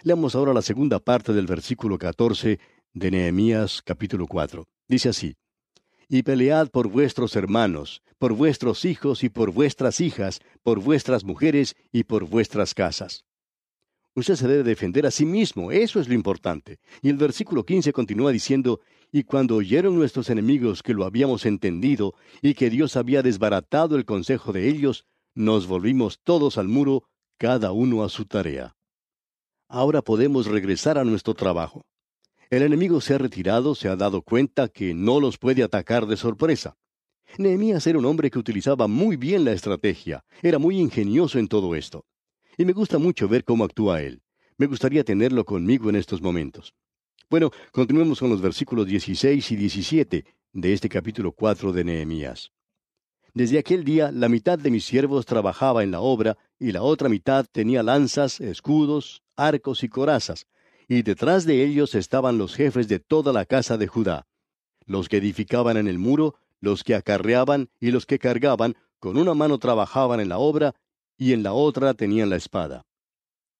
Leamos 0.04 0.34
ahora 0.34 0.52
la 0.52 0.62
segunda 0.62 0.98
parte 0.98 1.32
del 1.32 1.46
versículo 1.46 1.96
14 1.96 2.58
de 2.92 3.10
Nehemías 3.12 3.82
capítulo 3.82 4.26
4. 4.26 4.66
Dice 4.88 5.10
así, 5.10 5.36
Y 6.08 6.24
pelead 6.24 6.70
por 6.70 6.88
vuestros 6.88 7.36
hermanos, 7.36 8.02
por 8.18 8.32
vuestros 8.32 8.84
hijos 8.84 9.22
y 9.22 9.28
por 9.28 9.52
vuestras 9.52 10.00
hijas, 10.00 10.40
por 10.64 10.80
vuestras 10.80 11.22
mujeres 11.22 11.76
y 11.92 12.02
por 12.02 12.24
vuestras 12.24 12.74
casas. 12.74 13.26
Usted 14.16 14.34
se 14.34 14.48
debe 14.48 14.64
defender 14.64 15.06
a 15.06 15.12
sí 15.12 15.24
mismo, 15.24 15.70
eso 15.70 16.00
es 16.00 16.08
lo 16.08 16.14
importante. 16.14 16.80
Y 17.00 17.08
el 17.08 17.16
versículo 17.16 17.64
15 17.64 17.92
continúa 17.92 18.32
diciendo, 18.32 18.80
Y 19.12 19.22
cuando 19.22 19.54
oyeron 19.54 19.94
nuestros 19.94 20.30
enemigos 20.30 20.82
que 20.82 20.94
lo 20.94 21.04
habíamos 21.04 21.46
entendido 21.46 22.14
y 22.42 22.54
que 22.54 22.70
Dios 22.70 22.96
había 22.96 23.22
desbaratado 23.22 23.94
el 23.94 24.04
consejo 24.04 24.52
de 24.52 24.68
ellos, 24.68 25.06
nos 25.36 25.68
volvimos 25.68 26.18
todos 26.24 26.58
al 26.58 26.66
muro, 26.66 27.04
cada 27.38 27.70
uno 27.70 28.02
a 28.02 28.08
su 28.08 28.24
tarea 28.24 28.74
ahora 29.72 30.02
podemos 30.02 30.46
regresar 30.46 30.98
a 30.98 31.04
nuestro 31.04 31.32
trabajo. 31.34 31.86
El 32.50 32.62
enemigo 32.62 33.00
se 33.00 33.14
ha 33.14 33.18
retirado, 33.18 33.74
se 33.74 33.88
ha 33.88 33.96
dado 33.96 34.20
cuenta 34.20 34.68
que 34.68 34.92
no 34.92 35.18
los 35.18 35.38
puede 35.38 35.62
atacar 35.62 36.06
de 36.06 36.18
sorpresa. 36.18 36.76
Nehemías 37.38 37.86
era 37.86 37.98
un 37.98 38.04
hombre 38.04 38.30
que 38.30 38.38
utilizaba 38.38 38.86
muy 38.86 39.16
bien 39.16 39.46
la 39.46 39.52
estrategia, 39.52 40.24
era 40.42 40.58
muy 40.58 40.78
ingenioso 40.78 41.38
en 41.38 41.48
todo 41.48 41.74
esto. 41.74 42.04
Y 42.58 42.66
me 42.66 42.74
gusta 42.74 42.98
mucho 42.98 43.26
ver 43.28 43.44
cómo 43.44 43.64
actúa 43.64 44.02
él. 44.02 44.20
Me 44.58 44.66
gustaría 44.66 45.04
tenerlo 45.04 45.46
conmigo 45.46 45.88
en 45.88 45.96
estos 45.96 46.20
momentos. 46.20 46.74
Bueno, 47.30 47.50
continuemos 47.72 48.20
con 48.20 48.28
los 48.28 48.42
versículos 48.42 48.86
16 48.86 49.52
y 49.52 49.56
17 49.56 50.24
de 50.52 50.72
este 50.74 50.90
capítulo 50.90 51.32
4 51.32 51.72
de 51.72 51.84
Nehemías. 51.84 52.52
Desde 53.32 53.58
aquel 53.58 53.84
día 53.84 54.12
la 54.12 54.28
mitad 54.28 54.58
de 54.58 54.70
mis 54.70 54.84
siervos 54.84 55.24
trabajaba 55.24 55.82
en 55.82 55.90
la 55.90 56.00
obra 56.00 56.36
y 56.58 56.72
la 56.72 56.82
otra 56.82 57.08
mitad 57.08 57.46
tenía 57.50 57.82
lanzas, 57.82 58.38
escudos, 58.42 59.21
arcos 59.36 59.82
y 59.82 59.88
corazas, 59.88 60.46
y 60.88 61.02
detrás 61.02 61.46
de 61.46 61.64
ellos 61.64 61.94
estaban 61.94 62.38
los 62.38 62.54
jefes 62.54 62.88
de 62.88 62.98
toda 62.98 63.32
la 63.32 63.44
casa 63.44 63.76
de 63.76 63.86
Judá, 63.86 64.26
los 64.86 65.08
que 65.08 65.18
edificaban 65.18 65.76
en 65.76 65.88
el 65.88 65.98
muro, 65.98 66.36
los 66.60 66.84
que 66.84 66.94
acarreaban 66.94 67.70
y 67.80 67.90
los 67.90 68.06
que 68.06 68.18
cargaban, 68.18 68.76
con 68.98 69.16
una 69.16 69.34
mano 69.34 69.58
trabajaban 69.58 70.20
en 70.20 70.28
la 70.28 70.38
obra 70.38 70.74
y 71.16 71.32
en 71.32 71.42
la 71.42 71.52
otra 71.52 71.94
tenían 71.94 72.30
la 72.30 72.36
espada. 72.36 72.84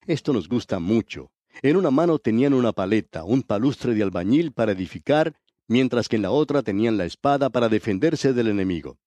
Esto 0.05 0.33
nos 0.33 0.47
gusta 0.47 0.79
mucho. 0.79 1.31
En 1.61 1.77
una 1.77 1.91
mano 1.91 2.19
tenían 2.19 2.53
una 2.53 2.71
paleta, 2.71 3.23
un 3.23 3.43
palustre 3.43 3.93
de 3.93 4.03
albañil 4.03 4.51
para 4.51 4.71
edificar, 4.71 5.35
mientras 5.67 6.09
que 6.09 6.15
en 6.15 6.23
la 6.23 6.31
otra 6.31 6.61
tenían 6.61 6.97
la 6.97 7.05
espada 7.05 7.49
para 7.49 7.69
defenderse 7.69 8.33
del 8.33 8.47
enemigo. 8.47 8.97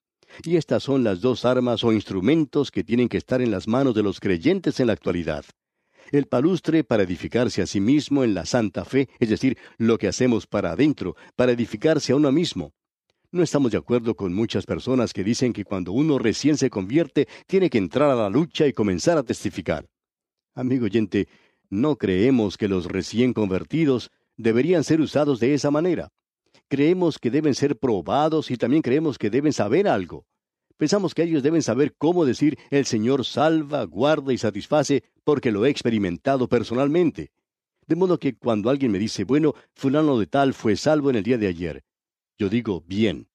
Y 0.43 0.57
estas 0.57 0.83
son 0.83 1.05
las 1.05 1.21
dos 1.21 1.45
armas 1.45 1.85
o 1.85 1.93
instrumentos 1.93 2.71
que 2.71 2.85
tienen 2.85 3.09
que 3.09 3.17
estar 3.17 3.41
en 3.41 3.51
las 3.51 3.69
manos 3.69 3.95
de 3.95 4.03
los 4.03 4.21
creyentes 4.21 4.81
en 4.81 4.89
la 4.89 4.93
actualidad. 4.93 5.45
El 6.13 6.27
palustre 6.27 6.85
para 6.85 7.03
edificarse 7.03 7.63
a 7.63 7.67
sí 7.67 7.81
mismo 7.81 8.25
en 8.25 8.35
la 8.35 8.47
santa 8.47 8.85
fe, 8.85 9.09
es 9.19 9.29
decir, 9.29 9.59
lo 9.79 9.99
que 9.99 10.09
hacemos 10.09 10.47
para 10.47 10.73
adentro, 10.73 11.17
para 11.35 11.53
edificarse 11.53 12.13
a 12.13 12.17
uno 12.17 12.31
mismo. 12.33 12.73
No 13.33 13.43
estamos 13.43 13.73
de 13.73 13.79
acuerdo 13.79 14.15
con 14.15 14.33
muchas 14.33 14.65
personas 14.67 15.13
que 15.13 15.25
dicen 15.25 15.53
que 15.53 15.65
cuando 15.65 15.93
uno 15.93 16.19
recién 16.19 16.57
se 16.57 16.71
convierte 16.71 17.27
tiene 17.47 17.69
que 17.69 17.79
entrar 17.79 18.11
a 18.11 18.15
la 18.15 18.31
lucha 18.31 18.67
y 18.67 18.73
comenzar 18.73 19.19
a 19.19 19.25
testificar. 19.25 19.87
Amigo 20.55 20.87
oyente, 20.87 21.29
no 21.69 21.97
creemos 21.97 22.57
que 22.57 22.69
los 22.69 22.87
recién 22.87 23.35
convertidos 23.35 24.11
deberían 24.37 24.85
ser 24.85 25.01
usados 25.01 25.41
de 25.41 25.55
esa 25.55 25.71
manera. 25.71 26.11
creemos 26.69 27.19
que 27.19 27.31
deben 27.31 27.55
ser 27.55 27.79
probados 27.79 28.51
y 28.51 28.57
también 28.57 28.83
creemos 28.83 29.19
que 29.19 29.31
deben 29.31 29.53
saber 29.53 29.89
algo. 29.89 30.25
Pensamos 30.77 31.15
que 31.15 31.23
ellos 31.23 31.43
deben 31.43 31.63
saber 31.63 31.95
cómo 31.97 32.25
decir 32.25 32.59
el 32.71 32.85
Señor 32.85 33.25
salva, 33.25 33.85
guarda 33.85 34.33
y 34.33 34.39
satisface 34.39 35.05
porque 35.25 35.51
lo 35.51 35.65
he 35.65 35.71
experimentado 35.71 36.49
personalmente. 36.49 37.31
De 37.87 37.97
modo 37.97 38.19
que 38.19 38.37
cuando 38.37 38.69
alguien 38.69 38.93
me 38.93 38.99
dice, 38.99 39.25
bueno, 39.25 39.55
fulano 39.75 40.19
de 40.19 40.27
tal 40.27 40.53
fue 40.53 40.77
salvo 40.77 41.09
en 41.11 41.17
el 41.17 41.23
día 41.23 41.39
de 41.39 41.47
ayer, 41.47 41.85
yo 42.39 42.49
digo, 42.49 42.83
bien. 42.87 43.29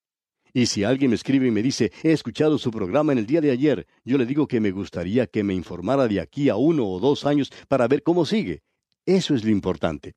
Y 0.53 0.65
si 0.65 0.83
alguien 0.83 1.11
me 1.11 1.15
escribe 1.15 1.47
y 1.47 1.51
me 1.51 1.63
dice, 1.63 1.91
he 2.03 2.11
escuchado 2.11 2.57
su 2.57 2.71
programa 2.71 3.13
en 3.13 3.19
el 3.19 3.25
día 3.25 3.41
de 3.41 3.51
ayer, 3.51 3.87
yo 4.03 4.17
le 4.17 4.25
digo 4.25 4.47
que 4.47 4.59
me 4.59 4.71
gustaría 4.71 5.25
que 5.25 5.43
me 5.43 5.53
informara 5.53 6.07
de 6.07 6.19
aquí 6.19 6.49
a 6.49 6.57
uno 6.57 6.87
o 6.87 6.99
dos 6.99 7.25
años 7.25 7.51
para 7.69 7.87
ver 7.87 8.03
cómo 8.03 8.25
sigue. 8.25 8.61
Eso 9.05 9.33
es 9.33 9.43
lo 9.43 9.49
importante. 9.49 10.13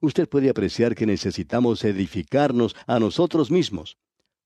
Usted 0.00 0.28
puede 0.28 0.48
apreciar 0.48 0.94
que 0.94 1.04
necesitamos 1.04 1.84
edificarnos 1.84 2.76
a 2.86 2.98
nosotros 2.98 3.50
mismos. 3.50 3.98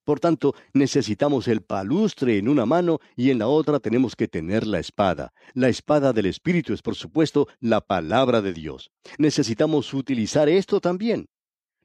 Por 0.06 0.20
tanto, 0.20 0.54
necesitamos 0.72 1.48
el 1.48 1.62
palustre 1.62 2.38
en 2.38 2.48
una 2.48 2.64
mano 2.64 3.00
y 3.16 3.32
en 3.32 3.40
la 3.40 3.48
otra 3.48 3.80
tenemos 3.80 4.14
que 4.14 4.28
tener 4.28 4.64
la 4.64 4.78
espada. 4.78 5.32
La 5.52 5.68
espada 5.68 6.12
del 6.12 6.26
Espíritu 6.26 6.72
es, 6.72 6.80
por 6.80 6.94
supuesto, 6.94 7.48
la 7.58 7.80
palabra 7.80 8.40
de 8.40 8.52
Dios. 8.52 8.92
Necesitamos 9.18 9.92
utilizar 9.92 10.48
esto 10.48 10.80
también. 10.80 11.26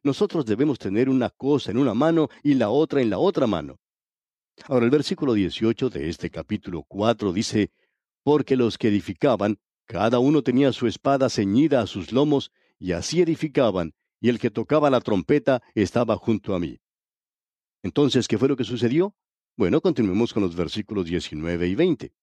Nosotros 0.03 0.45
debemos 0.45 0.77
tener 0.77 1.09
una 1.09 1.31
cosa 1.31 1.71
en 1.71 1.79
una 1.79 1.95
mano 1.95 2.29
y 2.43 2.53
la 2.53 2.69
otra 2.69 3.01
en 3.01 3.09
la 3.09 3.17
otra 3.17 3.47
mano. 3.47 3.79
Ahora 4.65 4.85
el 4.85 4.91
versículo 4.91 5.33
18 5.33 5.89
de 5.89 6.07
este 6.07 6.29
capítulo 6.29 6.83
4 6.87 7.33
dice, 7.33 7.71
Porque 8.21 8.55
los 8.55 8.77
que 8.77 8.89
edificaban, 8.89 9.57
cada 9.87 10.19
uno 10.19 10.43
tenía 10.43 10.71
su 10.73 10.85
espada 10.85 11.27
ceñida 11.27 11.81
a 11.81 11.87
sus 11.87 12.11
lomos, 12.11 12.51
y 12.77 12.91
así 12.91 13.19
edificaban, 13.19 13.93
y 14.19 14.29
el 14.29 14.37
que 14.37 14.51
tocaba 14.51 14.91
la 14.91 15.01
trompeta 15.01 15.63
estaba 15.73 16.17
junto 16.17 16.53
a 16.53 16.59
mí. 16.59 16.80
Entonces, 17.83 18.27
¿qué 18.27 18.37
fue 18.37 18.47
lo 18.47 18.55
que 18.55 18.63
sucedió? 18.63 19.15
Bueno, 19.57 19.81
continuemos 19.81 20.33
con 20.33 20.43
los 20.43 20.55
versículos 20.55 21.05
19 21.05 21.67
y 21.67 21.75
20. 21.75 22.13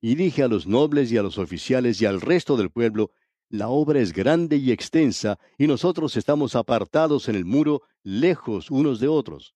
Y 0.00 0.14
dije 0.14 0.42
a 0.42 0.48
los 0.48 0.66
nobles 0.66 1.12
y 1.12 1.16
a 1.16 1.22
los 1.22 1.38
oficiales 1.38 2.00
y 2.00 2.06
al 2.06 2.20
resto 2.20 2.56
del 2.56 2.70
pueblo, 2.70 3.10
la 3.48 3.68
obra 3.68 4.00
es 4.00 4.12
grande 4.12 4.56
y 4.56 4.72
extensa, 4.72 5.38
y 5.56 5.68
nosotros 5.68 6.16
estamos 6.16 6.56
apartados 6.56 7.28
en 7.28 7.36
el 7.36 7.44
muro, 7.44 7.82
lejos 8.02 8.70
unos 8.70 8.98
de 8.98 9.08
otros. 9.08 9.54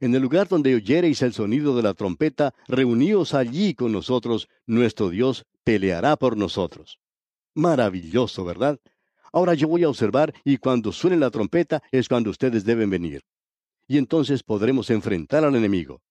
En 0.00 0.14
el 0.14 0.22
lugar 0.22 0.48
donde 0.48 0.74
oyereis 0.74 1.22
el 1.22 1.34
sonido 1.34 1.76
de 1.76 1.82
la 1.82 1.92
trompeta, 1.92 2.54
reuníos 2.66 3.34
allí 3.34 3.74
con 3.74 3.92
nosotros, 3.92 4.48
nuestro 4.66 5.10
Dios 5.10 5.44
peleará 5.64 6.16
por 6.16 6.36
nosotros. 6.36 6.98
Maravilloso, 7.54 8.44
¿verdad? 8.44 8.80
Ahora 9.32 9.54
yo 9.54 9.68
voy 9.68 9.84
a 9.84 9.88
observar 9.90 10.32
y 10.44 10.56
cuando 10.56 10.92
suene 10.92 11.16
la 11.16 11.30
trompeta 11.30 11.82
es 11.92 12.08
cuando 12.08 12.30
ustedes 12.30 12.64
deben 12.64 12.88
venir 12.88 13.22
y 13.88 13.96
entonces 13.96 14.42
podremos 14.42 14.90
enfrentar 14.90 15.44
al 15.44 15.56
enemigo. 15.56 16.02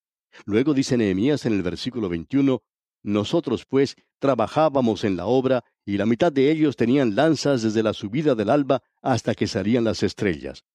Luego 0.45 0.73
dice 0.73 0.97
Nehemías 0.97 1.45
en 1.45 1.53
el 1.53 1.61
versículo 1.61 2.09
21, 2.09 2.61
Nosotros 3.03 3.65
pues 3.65 3.95
trabajábamos 4.19 5.03
en 5.03 5.15
la 5.15 5.27
obra, 5.27 5.63
y 5.85 5.97
la 5.97 6.05
mitad 6.05 6.31
de 6.31 6.51
ellos 6.51 6.75
tenían 6.75 7.15
lanzas 7.15 7.61
desde 7.61 7.83
la 7.83 7.93
subida 7.93 8.35
del 8.35 8.49
alba 8.49 8.81
hasta 9.01 9.35
que 9.35 9.47
salían 9.47 9.83
las 9.83 10.03
estrellas. 10.03 10.65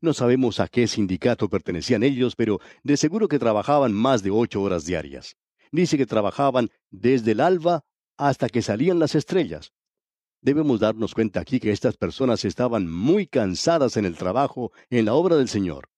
No 0.00 0.12
sabemos 0.12 0.60
a 0.60 0.68
qué 0.68 0.86
sindicato 0.86 1.48
pertenecían 1.48 2.02
ellos, 2.02 2.36
pero 2.36 2.60
de 2.84 2.98
seguro 2.98 3.28
que 3.28 3.38
trabajaban 3.38 3.94
más 3.94 4.22
de 4.22 4.30
ocho 4.30 4.60
horas 4.60 4.84
diarias. 4.84 5.36
Dice 5.72 5.96
que 5.96 6.06
trabajaban 6.06 6.68
desde 6.90 7.32
el 7.32 7.40
alba 7.40 7.82
hasta 8.18 8.48
que 8.48 8.62
salían 8.62 8.98
las 8.98 9.14
estrellas. 9.14 9.72
Debemos 10.42 10.80
darnos 10.80 11.14
cuenta 11.14 11.40
aquí 11.40 11.58
que 11.58 11.72
estas 11.72 11.96
personas 11.96 12.44
estaban 12.44 12.88
muy 12.88 13.26
cansadas 13.26 13.96
en 13.96 14.04
el 14.04 14.16
trabajo, 14.16 14.70
en 14.90 15.06
la 15.06 15.14
obra 15.14 15.36
del 15.36 15.48
Señor. 15.48 15.88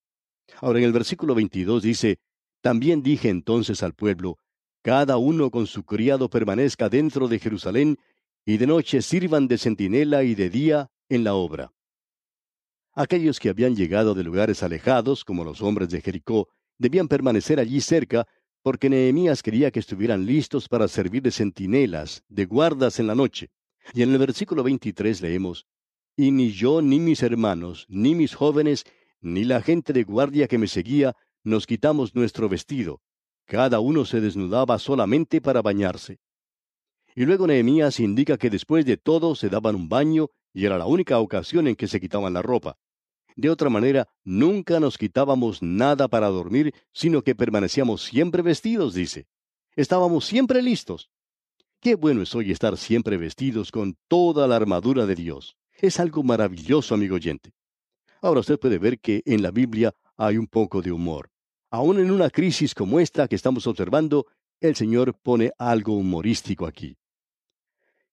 Ahora 0.61 0.79
en 0.79 0.85
el 0.85 0.93
versículo 0.93 1.35
22 1.35 1.83
dice, 1.83 2.19
También 2.61 3.03
dije 3.03 3.29
entonces 3.29 3.83
al 3.83 3.95
pueblo, 3.95 4.39
Cada 4.83 5.17
uno 5.17 5.51
con 5.51 5.67
su 5.67 5.85
criado 5.85 6.29
permanezca 6.29 6.89
dentro 6.89 7.29
de 7.29 7.39
Jerusalén, 7.39 7.99
y 8.45 8.57
de 8.57 8.67
noche 8.67 9.03
sirvan 9.03 9.47
de 9.47 9.59
centinela 9.59 10.23
y 10.25 10.35
de 10.35 10.49
día 10.49 10.91
en 11.09 11.25
la 11.25 11.35
obra. 11.35 11.73
Aquellos 12.95 13.39
que 13.39 13.49
habían 13.51 13.77
llegado 13.77 14.15
de 14.15 14.25
lugares 14.25 14.63
alejados, 14.63 15.25
como 15.25 15.45
los 15.45 15.63
hombres 15.63 15.91
de 15.91 16.01
Jericó, 16.01 16.49
debían 16.79 17.09
permanecer 17.09 17.61
allí 17.61 17.81
cerca, 17.81 18.27
porque 18.63 18.89
Nehemías 18.89 19.43
quería 19.43 19.71
que 19.71 19.81
estuvieran 19.81 20.27
listos 20.27 20.69
para 20.69 20.89
servir 20.89 21.23
de 21.23 21.31
centinelas, 21.31 22.25
de 22.29 22.47
guardas 22.47 22.99
en 22.99 23.07
la 23.07 23.15
noche. 23.15 23.51
Y 23.95 24.03
en 24.03 24.13
el 24.13 24.19
versículo 24.19 24.63
23 24.63 25.21
leemos, 25.21 25.67
Y 26.17 26.31
ni 26.33 26.51
yo 26.51 26.83
ni 26.83 26.99
mis 26.99 27.23
hermanos, 27.23 27.87
ni 27.89 28.15
mis 28.15 28.35
jóvenes, 28.35 28.85
ni 29.21 29.45
la 29.45 29.63
gente 29.63 29.93
de 29.93 30.05
guardia 30.05 30.49
que 30.49 30.59
me 30.59 30.69
seguía 30.69 31.15
nos 31.45 31.67
quitamos 31.67 32.15
nuestro 32.15 32.49
vestido. 32.49 33.01
Cada 33.47 33.81
uno 33.81 34.05
se 34.05 34.21
desnudaba 34.21 34.79
solamente 34.79 35.41
para 35.41 35.63
bañarse. 35.63 36.19
Y 37.15 37.25
luego 37.25 37.47
Nehemías 37.47 37.99
indica 38.01 38.37
que 38.37 38.51
después 38.51 38.85
de 38.85 38.97
todo 38.97 39.35
se 39.35 39.49
daban 39.49 39.75
un 39.75 39.89
baño 39.89 40.29
y 40.53 40.67
era 40.67 40.79
la 40.79 40.87
única 40.87 41.19
ocasión 41.19 41.67
en 41.67 41.75
que 41.75 41.89
se 41.89 42.01
quitaban 42.01 42.35
la 42.35 42.43
ropa. 42.43 42.77
De 43.37 43.51
otra 43.51 43.71
manera, 43.71 44.09
nunca 44.25 44.81
nos 44.81 44.99
quitábamos 44.99 45.63
nada 45.63 46.09
para 46.09 46.29
dormir, 46.29 46.75
sino 46.93 47.23
que 47.23 47.35
permanecíamos 47.35 48.03
siempre 48.03 48.43
vestidos, 48.43 48.95
dice. 48.95 49.27
Estábamos 49.77 50.27
siempre 50.27 50.61
listos. 50.61 51.11
Qué 51.81 51.95
bueno 51.95 52.23
es 52.23 52.35
hoy 52.35 52.51
estar 52.51 52.77
siempre 52.77 53.17
vestidos 53.17 53.71
con 53.71 53.97
toda 54.09 54.49
la 54.49 54.57
armadura 54.57 55.07
de 55.07 55.15
Dios. 55.15 55.57
Es 55.81 56.01
algo 56.01 56.25
maravilloso, 56.25 56.95
amigo 56.95 57.15
oyente. 57.15 57.53
Ahora 58.21 58.41
usted 58.41 58.59
puede 58.59 58.79
ver 58.79 58.99
que 58.99 59.23
en 59.27 59.43
la 59.43 59.51
Biblia 59.51 59.95
hay 60.17 60.39
un 60.39 60.47
poco 60.47 60.83
de 60.83 60.93
humor. 60.93 61.31
Aún 61.71 61.99
en 62.01 62.11
una 62.11 62.31
crisis 62.31 62.75
como 62.75 62.99
esta 62.99 63.29
que 63.29 63.37
estamos 63.37 63.67
observando, 63.67 64.27
el 64.61 64.75
Señor 64.75 65.15
pone 65.15 65.53
algo 65.59 65.97
humorístico 65.97 66.67
aquí. 66.67 66.97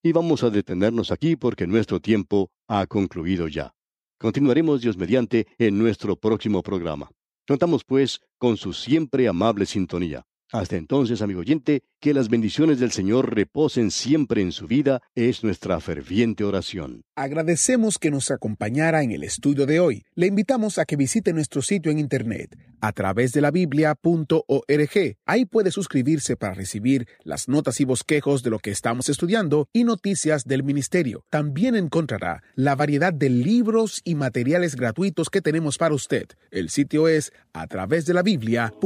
Y 0.04 0.12
vamos 0.12 0.44
a 0.44 0.50
detenernos 0.50 1.12
aquí 1.12 1.36
porque 1.36 1.66
nuestro 1.66 2.00
tiempo 2.00 2.52
ha 2.68 2.86
concluido 2.86 3.48
ya. 3.48 3.74
Continuaremos 4.20 4.82
Dios 4.82 4.98
mediante 4.98 5.48
en 5.58 5.80
nuestro 5.80 6.16
próximo 6.16 6.62
programa. 6.62 7.10
Contamos 7.48 7.84
pues 7.84 8.22
con 8.38 8.58
su 8.58 8.74
siempre 8.74 9.28
amable 9.28 9.66
sintonía. 9.66 10.26
Hasta 10.56 10.78
entonces, 10.78 11.22
amigo 11.22 11.42
oyente, 11.42 11.84
que 12.00 12.14
las 12.14 12.30
bendiciones 12.30 12.80
del 12.80 12.92
Señor 12.92 13.36
reposen 13.36 13.92
siempre 13.92 14.42
en 14.42 14.54
su 14.54 14.68
vida 14.68 15.02
es 15.14 15.44
nuestra 15.44 15.82
ferviente 15.82 16.46
oración. 16.46 17.02
Agradecemos 17.16 18.00
que 18.00 18.10
nos 18.10 18.32
acompañara 18.32 19.04
en 19.04 19.12
el 19.12 19.24
estudio 19.24 19.66
de 19.66 19.82
hoy. 19.82 20.06
Le 20.14 20.28
invitamos 20.28 20.78
a 20.78 20.86
que 20.86 20.96
visite 20.96 21.34
nuestro 21.34 21.62
sitio 21.62 21.92
en 21.92 22.00
internet 22.00 22.58
a 22.80 22.94
través 22.94 23.34
de 23.34 23.42
la 23.42 23.52
biblia.org. 23.52 25.18
Ahí 25.26 25.46
puede 25.46 25.72
suscribirse 25.72 26.38
para 26.38 26.54
recibir 26.54 27.06
las 27.24 27.50
notas 27.50 27.82
y 27.82 27.86
bosquejos 27.86 28.42
de 28.42 28.52
lo 28.52 28.60
que 28.60 28.72
estamos 28.72 29.10
estudiando 29.10 29.68
y 29.74 29.84
noticias 29.84 30.46
del 30.46 30.64
ministerio. 30.64 31.26
También 31.30 31.76
encontrará 31.76 32.44
la 32.56 32.76
variedad 32.76 33.14
de 33.14 33.30
libros 33.30 34.00
y 34.06 34.16
materiales 34.16 34.78
gratuitos 34.78 35.30
que 35.30 35.42
tenemos 35.42 35.78
para 35.78 35.96
usted. 35.96 36.28
El 36.50 36.70
sitio 36.70 37.10
es 37.10 37.34
a 37.52 37.68
través 37.68 38.06
de 38.06 38.14
la 38.14 38.22
biblia.org. 38.22 38.86